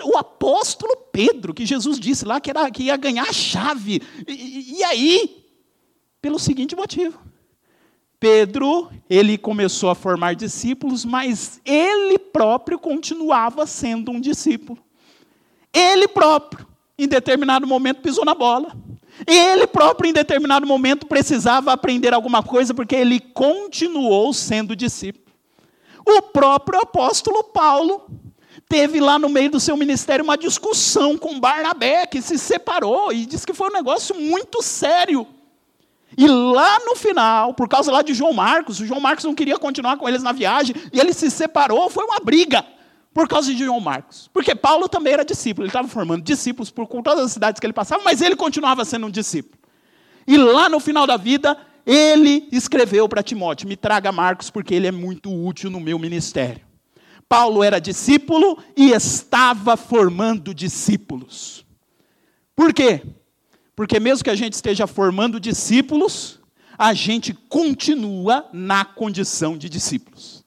O 0.04 0.17
apóstolo 0.17 0.95
Pedro, 1.12 1.54
que 1.54 1.65
Jesus 1.65 2.00
disse 2.00 2.26
lá 2.26 2.39
que, 2.39 2.50
era, 2.50 2.69
que 2.71 2.84
ia 2.84 2.98
ganhar 2.98 3.28
a 3.28 3.34
chave. 3.34 4.02
E, 4.28 4.78
e 4.80 4.84
aí? 4.84 5.45
Pelo 6.21 6.39
seguinte 6.39 6.76
motivo. 6.76 7.19
Pedro, 8.19 8.89
ele 9.10 9.38
começou 9.38 9.89
a 9.89 9.95
formar 9.95 10.34
discípulos, 10.34 11.06
mas 11.06 11.62
ele 11.63 12.17
próprio 12.17 12.80
continuava 12.80 13.67
sendo 13.67 14.12
um 14.12 14.19
discípulo. 14.19 14.80
Ele 15.71 16.08
próprio, 16.08 16.65
em 16.98 17.08
determinado 17.08 17.67
momento, 17.67 18.02
pisou 18.02 18.26
na 18.26 18.34
bola. 18.34 18.76
Ele 19.28 19.67
próprio, 19.67 20.10
em 20.10 20.13
determinado 20.13 20.65
momento, 20.65 21.06
precisava 21.06 21.71
aprender 21.71 22.13
alguma 22.13 22.41
coisa, 22.41 22.74
porque 22.74 22.95
ele 22.95 23.19
continuou 23.19 24.34
sendo 24.34 24.76
discípulo. 24.76 25.26
O 26.06 26.21
próprio 26.21 26.80
apóstolo 26.80 27.43
Paulo 27.43 28.08
teve 28.67 28.99
lá 28.99 29.19
no 29.19 29.30
meio 29.30 29.51
do 29.51 29.60
seu 29.60 29.78
ministério 29.78 30.23
uma 30.23 30.38
discussão 30.38 31.17
com 31.17 31.39
Barnabé, 31.39 32.06
que 32.06 32.21
se 32.21 32.38
separou, 32.38 33.12
e 33.12 33.25
disse 33.25 33.45
que 33.45 33.54
foi 33.54 33.69
um 33.69 33.73
negócio 33.73 34.15
muito 34.15 34.62
sério. 34.62 35.28
E 36.17 36.28
lá 36.28 36.80
no 36.86 36.95
final, 36.95 37.54
por 37.54 37.67
causa 37.67 37.91
lá 37.91 38.01
de 38.01 38.13
João 38.13 38.34
Marcos, 38.34 38.80
o 38.80 38.86
João 38.86 38.99
Marcos 38.99 39.25
não 39.25 39.36
queria 39.36 39.58
continuar 39.58 39.97
com 39.97 40.08
eles 40.08 40.23
na 40.23 40.32
viagem, 40.32 40.75
e 40.91 40.99
ele 40.99 41.13
se 41.13 41.30
separou, 41.30 41.89
foi 41.89 42.06
uma 42.06 42.19
briga 42.19 42.65
por 43.13 43.28
causa 43.28 43.54
de 43.54 43.63
João 43.63 43.80
Marcos. 43.80 44.30
Porque 44.34 44.56
Paulo 44.56 44.89
também 44.89 45.13
era 45.13 45.25
discípulo, 45.25 45.63
ele 45.65 45.69
estava 45.69 45.88
formando 45.88 46.21
discípulos 46.21 46.71
por 46.71 46.88
todas 46.88 47.25
as 47.25 47.32
cidades 47.32 47.60
que 47.60 47.65
ele 47.65 47.73
passava, 47.73 48.04
mas 48.04 48.21
ele 48.21 48.36
continuava 48.36 48.84
sendo 48.86 49.08
um 49.08 49.12
discípulo. 49.12 49.58
E 50.28 50.38
lá 50.38 50.67
no 50.69 50.80
final 50.80 51.06
da 51.06 51.17
vida, 51.17 51.58
ele 51.86 52.47
escreveu 52.51 53.08
para 53.08 53.21
Timóteo: 53.21 53.67
Me 53.67 53.75
traga 53.75 54.12
Marcos, 54.12 54.49
porque 54.49 54.73
ele 54.73 54.88
é 54.88 54.91
muito 54.91 55.32
útil 55.32 55.69
no 55.69 55.80
meu 55.80 55.99
ministério. 55.99 56.64
Paulo 57.36 57.62
era 57.62 57.82
discípulo 57.82 58.58
e 58.78 58.91
estava 58.91 59.76
formando 59.76 60.54
discípulos. 60.54 61.65
Por 62.56 62.74
quê? 62.74 63.02
Porque 63.76 64.00
mesmo 64.00 64.24
que 64.24 64.30
a 64.30 64.36
gente 64.36 64.54
esteja 64.54 64.88
formando 64.88 65.38
discípulos, 65.38 66.39
a 66.78 66.93
gente 66.93 67.34
continua 67.34 68.48
na 68.54 68.86
condição 68.86 69.58
de 69.58 69.67
discípulos. 69.67 70.45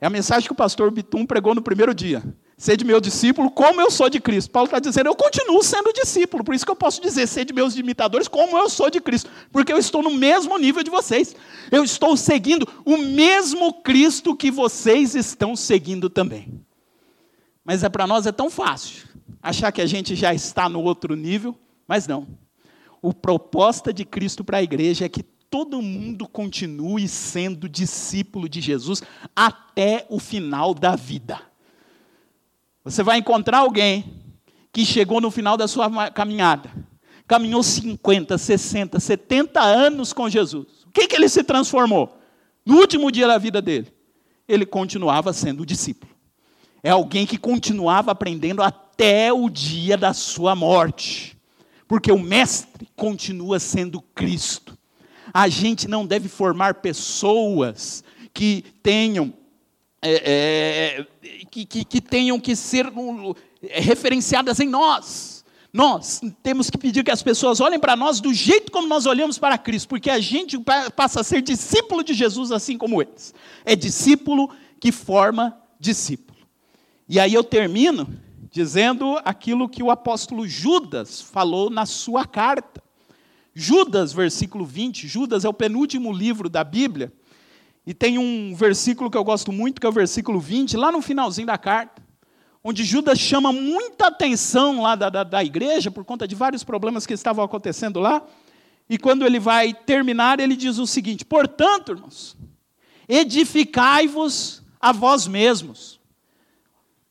É 0.00 0.06
a 0.06 0.10
mensagem 0.10 0.46
que 0.46 0.52
o 0.52 0.56
pastor 0.56 0.92
Bitum 0.92 1.26
pregou 1.26 1.52
no 1.52 1.62
primeiro 1.62 1.92
dia. 1.92 2.22
Sede 2.60 2.84
meu 2.84 3.00
discípulo, 3.00 3.50
como 3.50 3.80
eu 3.80 3.90
sou 3.90 4.10
de 4.10 4.20
Cristo. 4.20 4.50
Paulo 4.50 4.66
está 4.66 4.78
dizendo, 4.78 5.06
eu 5.06 5.14
continuo 5.14 5.62
sendo 5.62 5.94
discípulo. 5.94 6.44
Por 6.44 6.54
isso 6.54 6.62
que 6.62 6.70
eu 6.70 6.76
posso 6.76 7.00
dizer, 7.00 7.26
sede 7.26 7.54
meus 7.54 7.74
imitadores, 7.74 8.28
como 8.28 8.54
eu 8.58 8.68
sou 8.68 8.90
de 8.90 9.00
Cristo. 9.00 9.30
Porque 9.50 9.72
eu 9.72 9.78
estou 9.78 10.02
no 10.02 10.10
mesmo 10.10 10.58
nível 10.58 10.82
de 10.82 10.90
vocês. 10.90 11.34
Eu 11.72 11.82
estou 11.82 12.18
seguindo 12.18 12.68
o 12.84 12.98
mesmo 12.98 13.80
Cristo 13.82 14.36
que 14.36 14.50
vocês 14.50 15.14
estão 15.14 15.56
seguindo 15.56 16.10
também. 16.10 16.60
Mas 17.64 17.82
é 17.82 17.88
para 17.88 18.06
nós 18.06 18.26
é 18.26 18.32
tão 18.32 18.50
fácil 18.50 19.08
achar 19.42 19.72
que 19.72 19.80
a 19.80 19.86
gente 19.86 20.14
já 20.14 20.34
está 20.34 20.68
no 20.68 20.82
outro 20.82 21.16
nível, 21.16 21.58
mas 21.88 22.06
não. 22.06 22.28
O 23.00 23.14
proposta 23.14 23.90
de 23.90 24.04
Cristo 24.04 24.44
para 24.44 24.58
a 24.58 24.62
igreja 24.62 25.06
é 25.06 25.08
que 25.08 25.22
todo 25.22 25.80
mundo 25.80 26.28
continue 26.28 27.08
sendo 27.08 27.66
discípulo 27.70 28.50
de 28.50 28.60
Jesus 28.60 29.02
até 29.34 30.04
o 30.10 30.18
final 30.18 30.74
da 30.74 30.94
vida. 30.94 31.48
Você 32.84 33.02
vai 33.02 33.18
encontrar 33.18 33.58
alguém 33.58 34.22
que 34.72 34.84
chegou 34.84 35.20
no 35.20 35.30
final 35.30 35.56
da 35.56 35.68
sua 35.68 36.10
caminhada, 36.10 36.70
caminhou 37.26 37.62
50, 37.62 38.38
60, 38.38 38.98
70 38.98 39.60
anos 39.60 40.12
com 40.12 40.28
Jesus. 40.28 40.84
O 40.86 40.90
que, 40.92 41.06
que 41.06 41.16
ele 41.16 41.28
se 41.28 41.44
transformou? 41.44 42.18
No 42.64 42.76
último 42.78 43.10
dia 43.10 43.26
da 43.26 43.38
vida 43.38 43.60
dele, 43.60 43.92
ele 44.48 44.64
continuava 44.64 45.32
sendo 45.32 45.66
discípulo. 45.66 46.12
É 46.82 46.90
alguém 46.90 47.26
que 47.26 47.36
continuava 47.36 48.12
aprendendo 48.12 48.62
até 48.62 49.32
o 49.32 49.50
dia 49.50 49.96
da 49.96 50.14
sua 50.14 50.54
morte. 50.54 51.36
Porque 51.86 52.10
o 52.10 52.18
mestre 52.18 52.88
continua 52.96 53.58
sendo 53.58 54.00
Cristo. 54.00 54.78
A 55.32 55.48
gente 55.48 55.86
não 55.86 56.06
deve 56.06 56.28
formar 56.28 56.74
pessoas 56.74 58.02
que 58.32 58.64
tenham 58.82 59.32
é, 60.02 61.02
é, 61.02 61.06
que, 61.50 61.64
que, 61.66 61.84
que, 61.84 62.00
tenham 62.00 62.40
que 62.40 62.56
ser 62.56 62.90
é, 63.62 63.80
referenciadas 63.80 64.58
em 64.60 64.68
nós. 64.68 65.44
Nós 65.72 66.20
temos 66.42 66.68
que 66.68 66.78
pedir 66.78 67.04
que 67.04 67.10
as 67.10 67.22
pessoas 67.22 67.60
olhem 67.60 67.78
para 67.78 67.94
nós 67.94 68.20
do 68.20 68.34
jeito 68.34 68.72
como 68.72 68.88
nós 68.88 69.06
olhamos 69.06 69.38
para 69.38 69.56
Cristo, 69.56 69.88
porque 69.88 70.10
a 70.10 70.18
gente 70.18 70.58
passa 70.96 71.20
a 71.20 71.24
ser 71.24 71.42
discípulo 71.42 72.02
de 72.02 72.12
Jesus 72.12 72.50
assim 72.50 72.76
como 72.76 73.00
eles. 73.00 73.32
É 73.64 73.76
discípulo 73.76 74.50
que 74.80 74.90
forma 74.90 75.56
discípulo. 75.78 76.38
E 77.08 77.20
aí 77.20 77.34
eu 77.34 77.44
termino 77.44 78.08
dizendo 78.50 79.20
aquilo 79.24 79.68
que 79.68 79.82
o 79.82 79.90
apóstolo 79.90 80.46
Judas 80.46 81.20
falou 81.20 81.70
na 81.70 81.86
sua 81.86 82.26
carta. 82.26 82.82
Judas, 83.54 84.12
versículo 84.12 84.64
20, 84.64 85.06
Judas 85.06 85.44
é 85.44 85.48
o 85.48 85.54
penúltimo 85.54 86.12
livro 86.12 86.48
da 86.48 86.64
Bíblia, 86.64 87.12
e 87.86 87.94
tem 87.94 88.18
um 88.18 88.54
versículo 88.54 89.10
que 89.10 89.16
eu 89.16 89.24
gosto 89.24 89.52
muito, 89.52 89.80
que 89.80 89.86
é 89.86 89.90
o 89.90 89.92
versículo 89.92 90.38
20, 90.38 90.76
lá 90.76 90.92
no 90.92 91.00
finalzinho 91.00 91.46
da 91.46 91.58
carta, 91.58 92.02
onde 92.62 92.84
Judas 92.84 93.18
chama 93.18 93.52
muita 93.52 94.08
atenção 94.08 94.82
lá 94.82 94.94
da, 94.94 95.08
da, 95.08 95.24
da 95.24 95.44
igreja, 95.44 95.90
por 95.90 96.04
conta 96.04 96.28
de 96.28 96.34
vários 96.34 96.62
problemas 96.62 97.06
que 97.06 97.14
estavam 97.14 97.44
acontecendo 97.44 98.00
lá, 98.00 98.22
e 98.88 98.98
quando 98.98 99.24
ele 99.24 99.38
vai 99.38 99.72
terminar, 99.72 100.40
ele 100.40 100.56
diz 100.56 100.78
o 100.78 100.86
seguinte: 100.86 101.24
Portanto, 101.24 101.92
irmãos, 101.92 102.36
edificai-vos 103.08 104.62
a 104.80 104.92
vós 104.92 105.26
mesmos 105.26 106.00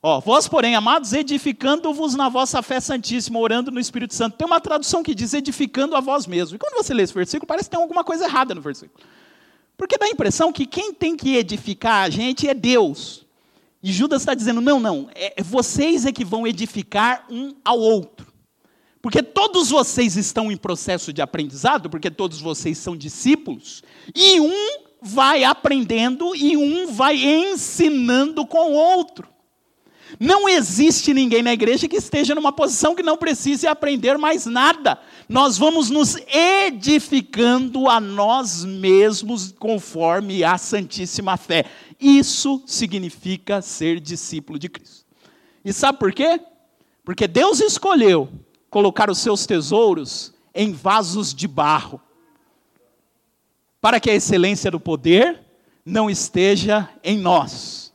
Ó, 0.02 0.22
vós, 0.22 0.48
porém, 0.48 0.76
amados, 0.76 1.12
edificando-vos 1.12 2.16
na 2.16 2.30
vossa 2.30 2.62
fé 2.62 2.80
santíssima, 2.80 3.38
orando 3.38 3.70
no 3.70 3.82
Espírito 3.82 4.14
Santo. 4.14 4.38
Tem 4.38 4.48
uma 4.48 4.62
tradução 4.62 5.04
que 5.04 5.14
diz 5.14 5.34
edificando 5.34 5.94
a 5.94 6.00
vós 6.00 6.26
mesmos. 6.26 6.54
E 6.54 6.58
quando 6.58 6.82
você 6.82 6.94
lê 6.94 7.04
esse 7.04 7.14
versículo, 7.14 7.46
parece 7.46 7.70
que 7.70 7.76
tem 7.76 7.82
alguma 7.82 8.04
coisa 8.04 8.24
errada 8.24 8.56
no 8.56 8.62
versículo. 8.62 8.98
Porque 9.80 9.98
dá 9.98 10.08
a 10.08 10.10
impressão 10.10 10.52
que 10.52 10.66
quem 10.66 10.94
tem 10.94 11.16
que 11.16 11.38
edificar 11.38 12.04
a 12.04 12.10
gente 12.10 12.50
é 12.50 12.54
Deus. 12.54 13.26
E 13.82 13.94
Judas 13.94 14.22
está 14.22 14.34
dizendo: 14.34 14.60
não, 14.60 14.78
não, 14.78 15.10
é, 15.16 15.36
é 15.40 15.42
vocês 15.42 16.06
é 16.06 16.12
que 16.12 16.26
vão 16.26 16.46
edificar 16.46 17.26
um 17.30 17.56
ao 17.64 17.80
outro. 17.80 18.28
Porque 19.02 19.24
todos 19.24 19.70
vocês 19.70 20.18
estão 20.18 20.52
em 20.52 20.58
processo 20.58 21.14
de 21.14 21.22
aprendizado, 21.22 21.90
porque 21.90 22.12
todos 22.12 22.42
vocês 22.42 22.78
são 22.78 22.98
discípulos, 22.98 23.82
e 24.14 24.42
um 24.42 24.84
vai 25.02 25.46
aprendendo 25.46 26.36
e 26.36 26.58
um 26.58 26.88
vai 26.88 27.16
ensinando 27.16 28.46
com 28.46 28.74
o 28.74 28.74
outro. 28.74 29.30
Não 30.18 30.48
existe 30.48 31.14
ninguém 31.14 31.44
na 31.44 31.54
igreja 31.54 31.88
que 31.88 31.98
esteja 31.98 32.34
numa 32.34 32.52
posição 32.52 32.96
que 32.96 33.04
não 33.04 33.18
precise 33.18 33.68
aprender 33.68 34.18
mais 34.18 34.46
nada. 34.46 34.98
Nós 35.28 35.58
vamos 35.58 35.90
nos 35.90 36.16
edificando 36.28 37.90
a 37.90 38.00
nós 38.00 38.64
mesmos 38.64 39.52
conforme 39.52 40.44
a 40.44 40.58
santíssima 40.58 41.36
fé. 41.38 41.66
Isso 42.00 42.64
significa 42.66 43.62
ser 43.62 44.00
discípulo 44.00 44.58
de 44.58 44.70
Cristo. 44.70 45.06
E 45.64 45.74
sabe 45.74 46.00
por 46.00 46.14
quê? 46.14 46.40
Porque 47.04 47.28
Deus 47.28 47.60
escolheu 47.60 48.30
colocar 48.70 49.10
os 49.10 49.20
seus 49.20 49.46
tesouros 49.46 50.34
em 50.56 50.72
vasos 50.72 51.34
de 51.34 51.48
barro, 51.48 52.02
para 53.82 54.00
que 54.00 54.10
a 54.10 54.16
excelência 54.16 54.72
do 54.72 54.80
poder 54.80 55.40
não 55.86 56.10
esteja 56.10 56.90
em 57.04 57.18
nós 57.18 57.89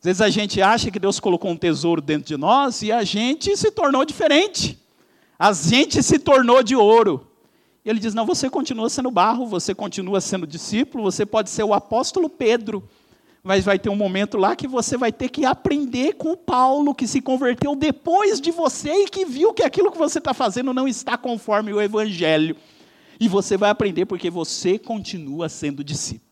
às 0.00 0.04
vezes 0.04 0.22
a 0.22 0.30
gente 0.30 0.62
acha 0.62 0.90
que 0.90 0.98
Deus 0.98 1.20
colocou 1.20 1.50
um 1.50 1.56
tesouro 1.56 2.00
dentro 2.00 2.26
de 2.26 2.36
nós 2.38 2.80
e 2.80 2.90
a 2.90 3.04
gente 3.04 3.54
se 3.54 3.70
tornou 3.70 4.02
diferente. 4.02 4.78
A 5.38 5.52
gente 5.52 6.02
se 6.02 6.18
tornou 6.18 6.62
de 6.62 6.74
ouro. 6.74 7.26
E 7.84 7.90
ele 7.90 8.00
diz: 8.00 8.14
Não, 8.14 8.24
você 8.24 8.48
continua 8.48 8.88
sendo 8.88 9.10
barro, 9.10 9.44
você 9.44 9.74
continua 9.74 10.18
sendo 10.22 10.46
discípulo, 10.46 11.04
você 11.04 11.26
pode 11.26 11.50
ser 11.50 11.64
o 11.64 11.74
apóstolo 11.74 12.30
Pedro, 12.30 12.82
mas 13.42 13.66
vai 13.66 13.78
ter 13.78 13.90
um 13.90 13.96
momento 13.96 14.38
lá 14.38 14.56
que 14.56 14.66
você 14.66 14.96
vai 14.96 15.12
ter 15.12 15.28
que 15.28 15.44
aprender 15.44 16.14
com 16.14 16.32
o 16.32 16.36
Paulo, 16.36 16.94
que 16.94 17.06
se 17.06 17.20
converteu 17.20 17.76
depois 17.76 18.40
de 18.40 18.50
você 18.50 19.04
e 19.04 19.06
que 19.06 19.26
viu 19.26 19.52
que 19.52 19.62
aquilo 19.62 19.92
que 19.92 19.98
você 19.98 20.16
está 20.16 20.32
fazendo 20.32 20.72
não 20.72 20.88
está 20.88 21.18
conforme 21.18 21.74
o 21.74 21.80
Evangelho. 21.80 22.56
E 23.20 23.28
você 23.28 23.54
vai 23.54 23.68
aprender 23.68 24.06
porque 24.06 24.30
você 24.30 24.78
continua 24.78 25.50
sendo 25.50 25.84
discípulo. 25.84 26.29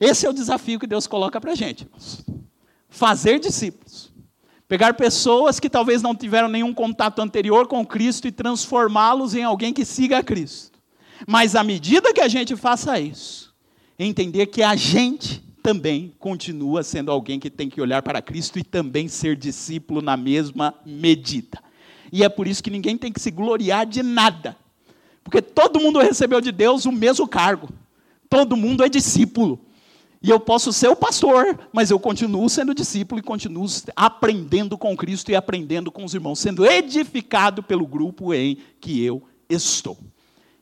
Esse 0.00 0.24
é 0.24 0.30
o 0.30 0.32
desafio 0.32 0.80
que 0.80 0.86
Deus 0.86 1.06
coloca 1.06 1.38
para 1.38 1.52
a 1.52 1.54
gente. 1.54 1.86
Fazer 2.88 3.38
discípulos. 3.38 4.10
Pegar 4.66 4.94
pessoas 4.94 5.60
que 5.60 5.68
talvez 5.68 6.00
não 6.00 6.14
tiveram 6.14 6.48
nenhum 6.48 6.72
contato 6.72 7.20
anterior 7.20 7.66
com 7.66 7.84
Cristo 7.84 8.26
e 8.26 8.32
transformá-los 8.32 9.34
em 9.34 9.44
alguém 9.44 9.74
que 9.74 9.84
siga 9.84 10.18
a 10.18 10.22
Cristo. 10.22 10.78
Mas 11.26 11.54
à 11.54 11.62
medida 11.62 12.14
que 12.14 12.20
a 12.20 12.28
gente 12.28 12.56
faça 12.56 12.98
isso, 12.98 13.54
entender 13.98 14.46
que 14.46 14.62
a 14.62 14.74
gente 14.74 15.44
também 15.62 16.14
continua 16.18 16.82
sendo 16.82 17.10
alguém 17.10 17.38
que 17.38 17.50
tem 17.50 17.68
que 17.68 17.80
olhar 17.80 18.02
para 18.02 18.22
Cristo 18.22 18.58
e 18.58 18.64
também 18.64 19.08
ser 19.08 19.36
discípulo 19.36 20.00
na 20.00 20.16
mesma 20.16 20.74
medida. 20.86 21.62
E 22.12 22.24
é 22.24 22.28
por 22.28 22.46
isso 22.46 22.62
que 22.62 22.70
ninguém 22.70 22.96
tem 22.96 23.12
que 23.12 23.20
se 23.20 23.30
gloriar 23.30 23.84
de 23.84 24.02
nada. 24.02 24.56
Porque 25.22 25.42
todo 25.42 25.80
mundo 25.80 25.98
recebeu 26.00 26.40
de 26.40 26.50
Deus 26.50 26.86
o 26.86 26.92
mesmo 26.92 27.28
cargo. 27.28 27.68
Todo 28.28 28.56
mundo 28.56 28.82
é 28.82 28.88
discípulo. 28.88 29.60
E 30.22 30.28
eu 30.28 30.38
posso 30.38 30.70
ser 30.72 30.88
o 30.88 30.96
pastor, 30.96 31.58
mas 31.72 31.90
eu 31.90 31.98
continuo 31.98 32.46
sendo 32.48 32.74
discípulo 32.74 33.18
e 33.18 33.22
continuo 33.22 33.66
aprendendo 33.96 34.76
com 34.76 34.94
Cristo 34.94 35.30
e 35.30 35.34
aprendendo 35.34 35.90
com 35.90 36.04
os 36.04 36.12
irmãos, 36.12 36.38
sendo 36.38 36.66
edificado 36.66 37.62
pelo 37.62 37.86
grupo 37.86 38.34
em 38.34 38.58
que 38.78 39.02
eu 39.02 39.22
estou. 39.48 39.96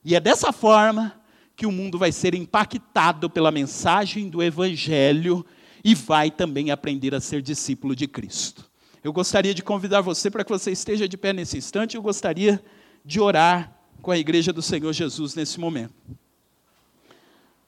E 0.04 0.14
é 0.14 0.20
dessa 0.20 0.52
forma 0.52 1.12
que 1.56 1.66
o 1.66 1.72
mundo 1.72 1.98
vai 1.98 2.12
ser 2.12 2.36
impactado 2.36 3.28
pela 3.28 3.50
mensagem 3.50 4.28
do 4.28 4.40
Evangelho 4.40 5.44
e 5.82 5.92
vai 5.92 6.30
também 6.30 6.70
aprender 6.70 7.12
a 7.12 7.20
ser 7.20 7.42
discípulo 7.42 7.96
de 7.96 8.06
Cristo. 8.06 8.64
Eu 9.02 9.12
gostaria 9.12 9.52
de 9.52 9.62
convidar 9.62 10.00
você 10.00 10.30
para 10.30 10.44
que 10.44 10.52
você 10.52 10.70
esteja 10.70 11.08
de 11.08 11.16
pé 11.16 11.32
nesse 11.32 11.58
instante, 11.58 11.96
eu 11.96 12.02
gostaria 12.02 12.62
de 13.04 13.20
orar 13.20 13.76
com 14.00 14.12
a 14.12 14.18
igreja 14.18 14.52
do 14.52 14.62
Senhor 14.62 14.92
Jesus 14.92 15.34
nesse 15.34 15.58
momento. 15.58 15.94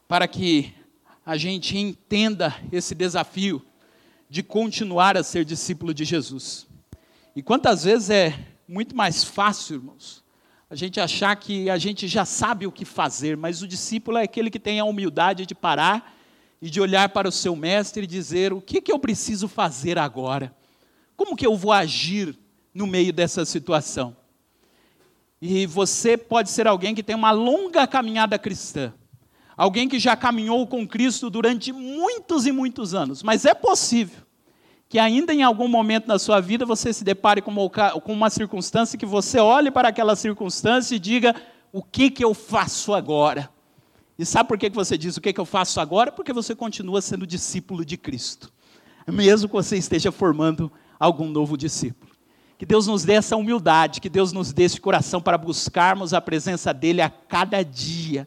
Para 0.06 0.28
que 0.28 0.72
a 1.24 1.36
gente 1.36 1.76
entenda 1.76 2.54
esse 2.72 2.94
desafio 2.94 3.64
de 4.28 4.42
continuar 4.42 5.16
a 5.16 5.22
ser 5.22 5.44
discípulo 5.44 5.92
de 5.92 6.04
Jesus. 6.04 6.66
E 7.34 7.42
quantas 7.42 7.84
vezes 7.84 8.10
é 8.10 8.38
muito 8.66 8.96
mais 8.96 9.24
fácil, 9.24 9.76
irmãos, 9.76 10.24
a 10.70 10.74
gente 10.76 11.00
achar 11.00 11.34
que 11.34 11.68
a 11.68 11.76
gente 11.78 12.06
já 12.06 12.24
sabe 12.24 12.66
o 12.66 12.72
que 12.72 12.84
fazer, 12.84 13.36
mas 13.36 13.60
o 13.60 13.66
discípulo 13.66 14.18
é 14.18 14.22
aquele 14.22 14.50
que 14.50 14.60
tem 14.60 14.78
a 14.78 14.84
humildade 14.84 15.44
de 15.44 15.54
parar 15.54 16.16
e 16.62 16.70
de 16.70 16.80
olhar 16.80 17.08
para 17.08 17.28
o 17.28 17.32
seu 17.32 17.56
mestre 17.56 18.04
e 18.04 18.06
dizer: 18.06 18.52
o 18.52 18.60
que, 18.60 18.80
que 18.80 18.92
eu 18.92 18.98
preciso 18.98 19.48
fazer 19.48 19.98
agora? 19.98 20.54
Como 21.16 21.36
que 21.36 21.46
eu 21.46 21.56
vou 21.56 21.72
agir 21.72 22.38
no 22.72 22.86
meio 22.86 23.12
dessa 23.12 23.44
situação? 23.44 24.16
E 25.42 25.66
você 25.66 26.16
pode 26.16 26.50
ser 26.50 26.66
alguém 26.66 26.94
que 26.94 27.02
tem 27.02 27.16
uma 27.16 27.32
longa 27.32 27.86
caminhada 27.86 28.38
cristã, 28.38 28.92
alguém 29.60 29.86
que 29.86 29.98
já 29.98 30.16
caminhou 30.16 30.66
com 30.66 30.88
Cristo 30.88 31.28
durante 31.28 31.70
muitos 31.70 32.46
e 32.46 32.52
muitos 32.52 32.94
anos, 32.94 33.22
mas 33.22 33.44
é 33.44 33.52
possível 33.52 34.22
que 34.88 34.98
ainda 34.98 35.34
em 35.34 35.42
algum 35.42 35.68
momento 35.68 36.06
na 36.06 36.18
sua 36.18 36.40
vida 36.40 36.64
você 36.64 36.94
se 36.94 37.04
depare 37.04 37.42
com 37.42 37.52
uma, 38.06 38.30
circunstância 38.30 38.98
que 38.98 39.04
você 39.04 39.38
olhe 39.38 39.70
para 39.70 39.88
aquela 39.88 40.16
circunstância 40.16 40.96
e 40.96 40.98
diga: 40.98 41.36
o 41.70 41.82
que, 41.82 42.10
que 42.10 42.24
eu 42.24 42.32
faço 42.32 42.94
agora? 42.94 43.50
E 44.18 44.24
sabe 44.24 44.48
por 44.48 44.56
que 44.56 44.70
você 44.70 44.96
diz 44.96 45.18
o 45.18 45.20
que, 45.20 45.30
que 45.30 45.40
eu 45.40 45.44
faço 45.44 45.78
agora? 45.78 46.10
Porque 46.10 46.32
você 46.32 46.54
continua 46.54 47.02
sendo 47.02 47.26
discípulo 47.26 47.84
de 47.84 47.98
Cristo, 47.98 48.50
mesmo 49.06 49.46
que 49.46 49.54
você 49.54 49.76
esteja 49.76 50.10
formando 50.10 50.72
algum 50.98 51.28
novo 51.28 51.54
discípulo. 51.58 52.10
Que 52.56 52.64
Deus 52.64 52.86
nos 52.86 53.04
dê 53.04 53.12
essa 53.12 53.36
humildade, 53.36 54.00
que 54.00 54.08
Deus 54.08 54.32
nos 54.32 54.54
dê 54.54 54.62
esse 54.62 54.80
coração 54.80 55.20
para 55.20 55.36
buscarmos 55.36 56.14
a 56.14 56.20
presença 56.20 56.72
dEle 56.72 57.02
a 57.02 57.10
cada 57.10 57.62
dia 57.62 58.26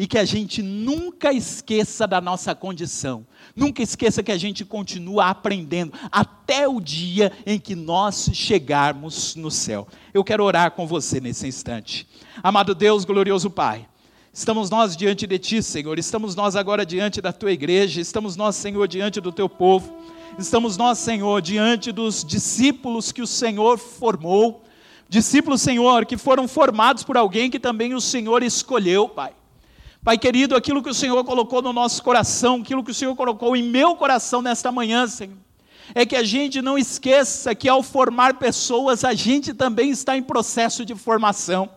e 0.00 0.06
que 0.06 0.16
a 0.16 0.24
gente 0.24 0.62
nunca 0.62 1.30
esqueça 1.30 2.06
da 2.06 2.22
nossa 2.22 2.54
condição. 2.54 3.26
Nunca 3.54 3.82
esqueça 3.82 4.22
que 4.22 4.32
a 4.32 4.38
gente 4.38 4.64
continua 4.64 5.26
aprendendo 5.26 5.92
até 6.10 6.66
o 6.66 6.80
dia 6.80 7.30
em 7.44 7.58
que 7.58 7.74
nós 7.74 8.30
chegarmos 8.32 9.36
no 9.36 9.50
céu. 9.50 9.86
Eu 10.14 10.24
quero 10.24 10.42
orar 10.42 10.70
com 10.70 10.86
você 10.86 11.20
nesse 11.20 11.46
instante. 11.46 12.08
Amado 12.42 12.74
Deus, 12.74 13.04
glorioso 13.04 13.50
Pai, 13.50 13.86
estamos 14.32 14.70
nós 14.70 14.96
diante 14.96 15.26
de 15.26 15.38
Ti, 15.38 15.62
Senhor, 15.62 15.98
estamos 15.98 16.34
nós 16.34 16.56
agora 16.56 16.86
diante 16.86 17.20
da 17.20 17.30
Tua 17.30 17.52
igreja, 17.52 18.00
estamos 18.00 18.36
nós, 18.36 18.56
Senhor, 18.56 18.88
diante 18.88 19.20
do 19.20 19.30
Teu 19.30 19.50
povo, 19.50 19.94
estamos 20.38 20.78
nós, 20.78 20.96
Senhor, 20.96 21.42
diante 21.42 21.92
dos 21.92 22.24
discípulos 22.24 23.12
que 23.12 23.20
o 23.20 23.26
Senhor 23.26 23.76
formou, 23.76 24.64
discípulos, 25.10 25.60
Senhor, 25.60 26.06
que 26.06 26.16
foram 26.16 26.48
formados 26.48 27.04
por 27.04 27.18
alguém 27.18 27.50
que 27.50 27.60
também 27.60 27.92
o 27.92 28.00
Senhor 28.00 28.42
escolheu, 28.42 29.06
Pai. 29.06 29.34
Pai 30.02 30.16
querido, 30.16 30.56
aquilo 30.56 30.82
que 30.82 30.88
o 30.88 30.94
Senhor 30.94 31.22
colocou 31.24 31.60
no 31.60 31.74
nosso 31.74 32.02
coração, 32.02 32.60
aquilo 32.62 32.82
que 32.82 32.90
o 32.90 32.94
Senhor 32.94 33.14
colocou 33.14 33.54
em 33.54 33.62
meu 33.62 33.94
coração 33.94 34.40
nesta 34.40 34.72
manhã, 34.72 35.06
Senhor, 35.06 35.36
é 35.94 36.06
que 36.06 36.16
a 36.16 36.22
gente 36.22 36.62
não 36.62 36.78
esqueça 36.78 37.54
que 37.54 37.68
ao 37.68 37.82
formar 37.82 38.38
pessoas, 38.38 39.04
a 39.04 39.12
gente 39.12 39.52
também 39.52 39.90
está 39.90 40.16
em 40.16 40.22
processo 40.22 40.86
de 40.86 40.94
formação. 40.94 41.68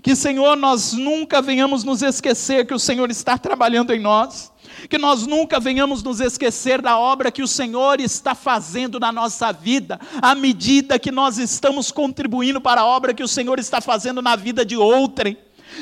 Que, 0.00 0.14
Senhor, 0.14 0.54
nós 0.56 0.92
nunca 0.92 1.42
venhamos 1.42 1.82
nos 1.82 2.02
esquecer 2.02 2.66
que 2.66 2.74
o 2.74 2.78
Senhor 2.78 3.10
está 3.10 3.36
trabalhando 3.36 3.92
em 3.92 3.98
nós, 3.98 4.52
que 4.88 4.96
nós 4.96 5.26
nunca 5.26 5.58
venhamos 5.58 6.04
nos 6.04 6.20
esquecer 6.20 6.80
da 6.80 6.96
obra 6.96 7.32
que 7.32 7.42
o 7.42 7.48
Senhor 7.48 7.98
está 7.98 8.36
fazendo 8.36 9.00
na 9.00 9.10
nossa 9.10 9.50
vida, 9.50 9.98
à 10.22 10.36
medida 10.36 11.00
que 11.00 11.10
nós 11.10 11.36
estamos 11.36 11.90
contribuindo 11.90 12.60
para 12.60 12.82
a 12.82 12.86
obra 12.86 13.12
que 13.12 13.24
o 13.24 13.28
Senhor 13.28 13.58
está 13.58 13.80
fazendo 13.80 14.22
na 14.22 14.36
vida 14.36 14.64
de 14.64 14.76
outrem 14.76 15.36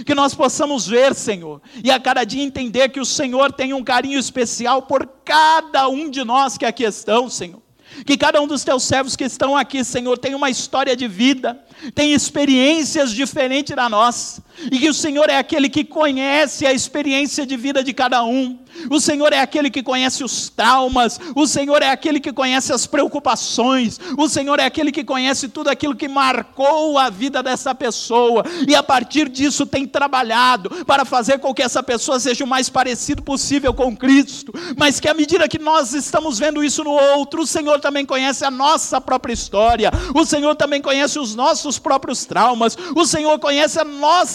que 0.05 0.15
nós 0.15 0.35
possamos 0.35 0.87
ver, 0.87 1.15
Senhor, 1.15 1.61
e 1.83 1.91
a 1.91 2.01
cada 2.01 2.25
dia 2.25 2.43
entender 2.43 2.89
que 2.89 3.01
o 3.01 3.05
Senhor 3.05 3.53
tem 3.53 3.73
um 3.73 3.85
carinho 3.85 4.19
especial 4.19 4.83
por 4.83 5.07
cada 5.25 5.89
um 5.89 6.11
de 6.11 6.25
nós 6.25 6.57
que 6.59 6.65
aqui 6.65 6.85
estão, 6.85 7.29
Senhor. 7.29 7.63
Que 8.05 8.17
cada 8.17 8.41
um 8.41 8.47
dos 8.47 8.65
teus 8.65 8.83
servos 8.83 9.15
que 9.15 9.25
estão 9.25 9.57
aqui, 9.57 9.85
Senhor, 9.85 10.19
tem 10.19 10.35
uma 10.35 10.51
história 10.51 10.97
de 10.97 11.07
vida, 11.07 11.63
tem 11.95 12.13
experiências 12.13 13.13
diferentes 13.13 13.77
da 13.77 13.89
nossa, 13.89 14.43
e 14.71 14.79
que 14.79 14.89
o 14.89 14.95
Senhor 14.95 15.29
é 15.29 15.39
aquele 15.39 15.69
que 15.69 15.85
conhece 15.85 16.67
a 16.67 16.73
experiência 16.73 17.47
de 17.47 17.57
vida 17.57 17.83
de 17.83 17.93
cada 17.93 18.25
um. 18.25 18.59
O 18.91 19.01
Senhor 19.01 19.33
é 19.33 19.41
aquele 19.41 19.71
que 19.71 19.83
conhece 19.83 20.25
os 20.25 20.49
traumas, 20.49 21.21
o 21.35 21.47
Senhor 21.47 21.81
é 21.83 21.91
aquele 21.91 22.19
que 22.19 22.33
conhece 22.33 22.73
as 22.73 22.87
preocupações, 22.87 24.01
o 24.19 24.29
Senhor 24.29 24.59
é 24.59 24.65
aquele 24.65 24.91
que 24.91 25.05
conhece 25.05 25.49
tudo 25.49 25.71
aquilo 25.71 25.95
que 25.95 26.09
marcou 26.09 26.99
a 26.99 27.09
vida 27.09 27.43
dessa 27.43 27.75
pessoa, 27.75 28.45
e 28.67 28.75
a 28.75 28.83
partir 28.83 29.29
disso 29.29 29.65
tem 29.65 29.87
trabalhado 29.87 30.85
para 30.85 31.05
fazer 31.05 31.39
com 31.39 31.55
que 31.55 31.63
essa 31.63 31.83
pessoa 31.83 32.19
seja 32.19 32.45
o 32.45 32.49
mais 32.49 32.69
parecido 32.69 33.23
possível 33.23 33.73
com 33.73 33.97
Cristo, 33.97 34.53
mas 34.77 34.99
que 34.99 35.09
à 35.09 35.15
medida 35.15 35.49
que 35.49 35.59
nós 35.59 35.95
estamos 35.95 36.39
vendo 36.39 36.63
isso 36.65 36.83
no 36.83 36.91
outro, 36.91 37.43
o 37.43 37.47
Senhor 37.47 37.81
também 37.81 38.05
conhece 38.05 38.45
a 38.45 38.51
nossa 38.51 39.01
própria 39.01 39.33
história, 39.33 39.91
o 40.15 40.25
Senhor 40.25 40.55
também 40.57 40.83
conhece 40.83 41.19
os 41.19 41.35
nossos 41.35 41.79
próprios 41.79 42.25
traumas, 42.25 42.77
o 42.95 43.07
Senhor 43.07 43.39
conhece 43.39 43.79
a 43.79 43.85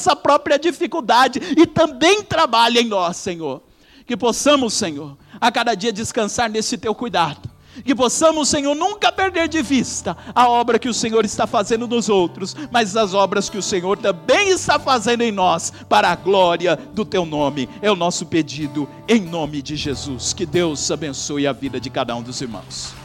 nossa 0.10 0.16
própria 0.16 0.58
dificuldade 0.58 1.40
e 1.58 1.66
também 1.66 2.24
trabalha 2.24 2.80
em 2.80 2.86
nós, 2.86 3.18
Senhor 3.18 3.62
que 4.10 4.18
possamos, 4.18 4.74
Senhor, 4.74 5.16
a 5.40 5.52
cada 5.52 5.76
dia 5.76 5.94
descansar 5.94 6.50
nesse 6.50 6.80
teu 6.80 6.96
cuidado. 6.96 7.48
Que 7.86 7.94
possamos, 7.94 8.50
Senhor, 8.50 8.74
nunca 8.74 9.12
perder 9.12 9.48
de 9.48 9.62
vista 9.62 10.18
a 10.34 10.50
obra 10.50 10.80
que 10.80 10.90
o 10.90 10.94
Senhor 10.96 11.24
está 11.26 11.46
fazendo 11.46 11.88
nos 11.88 12.10
outros, 12.10 12.56
mas 12.72 12.98
as 12.98 13.14
obras 13.14 13.52
que 13.52 13.58
o 13.60 13.62
Senhor 13.62 14.00
também 14.00 14.50
está 14.50 14.80
fazendo 14.80 15.22
em 15.22 15.32
nós, 15.32 15.72
para 15.88 16.10
a 16.10 16.16
glória 16.16 16.76
do 16.76 17.06
teu 17.06 17.24
nome. 17.24 17.70
É 17.84 17.92
o 17.92 17.96
nosso 17.96 18.26
pedido, 18.26 18.90
em 19.08 19.22
nome 19.22 19.62
de 19.62 19.76
Jesus. 19.76 20.34
Que 20.34 20.48
Deus 20.48 20.90
abençoe 20.90 21.46
a 21.46 21.54
vida 21.54 21.80
de 21.80 21.92
cada 21.92 22.16
um 22.16 22.24
dos 22.24 22.42
irmãos. 22.42 22.99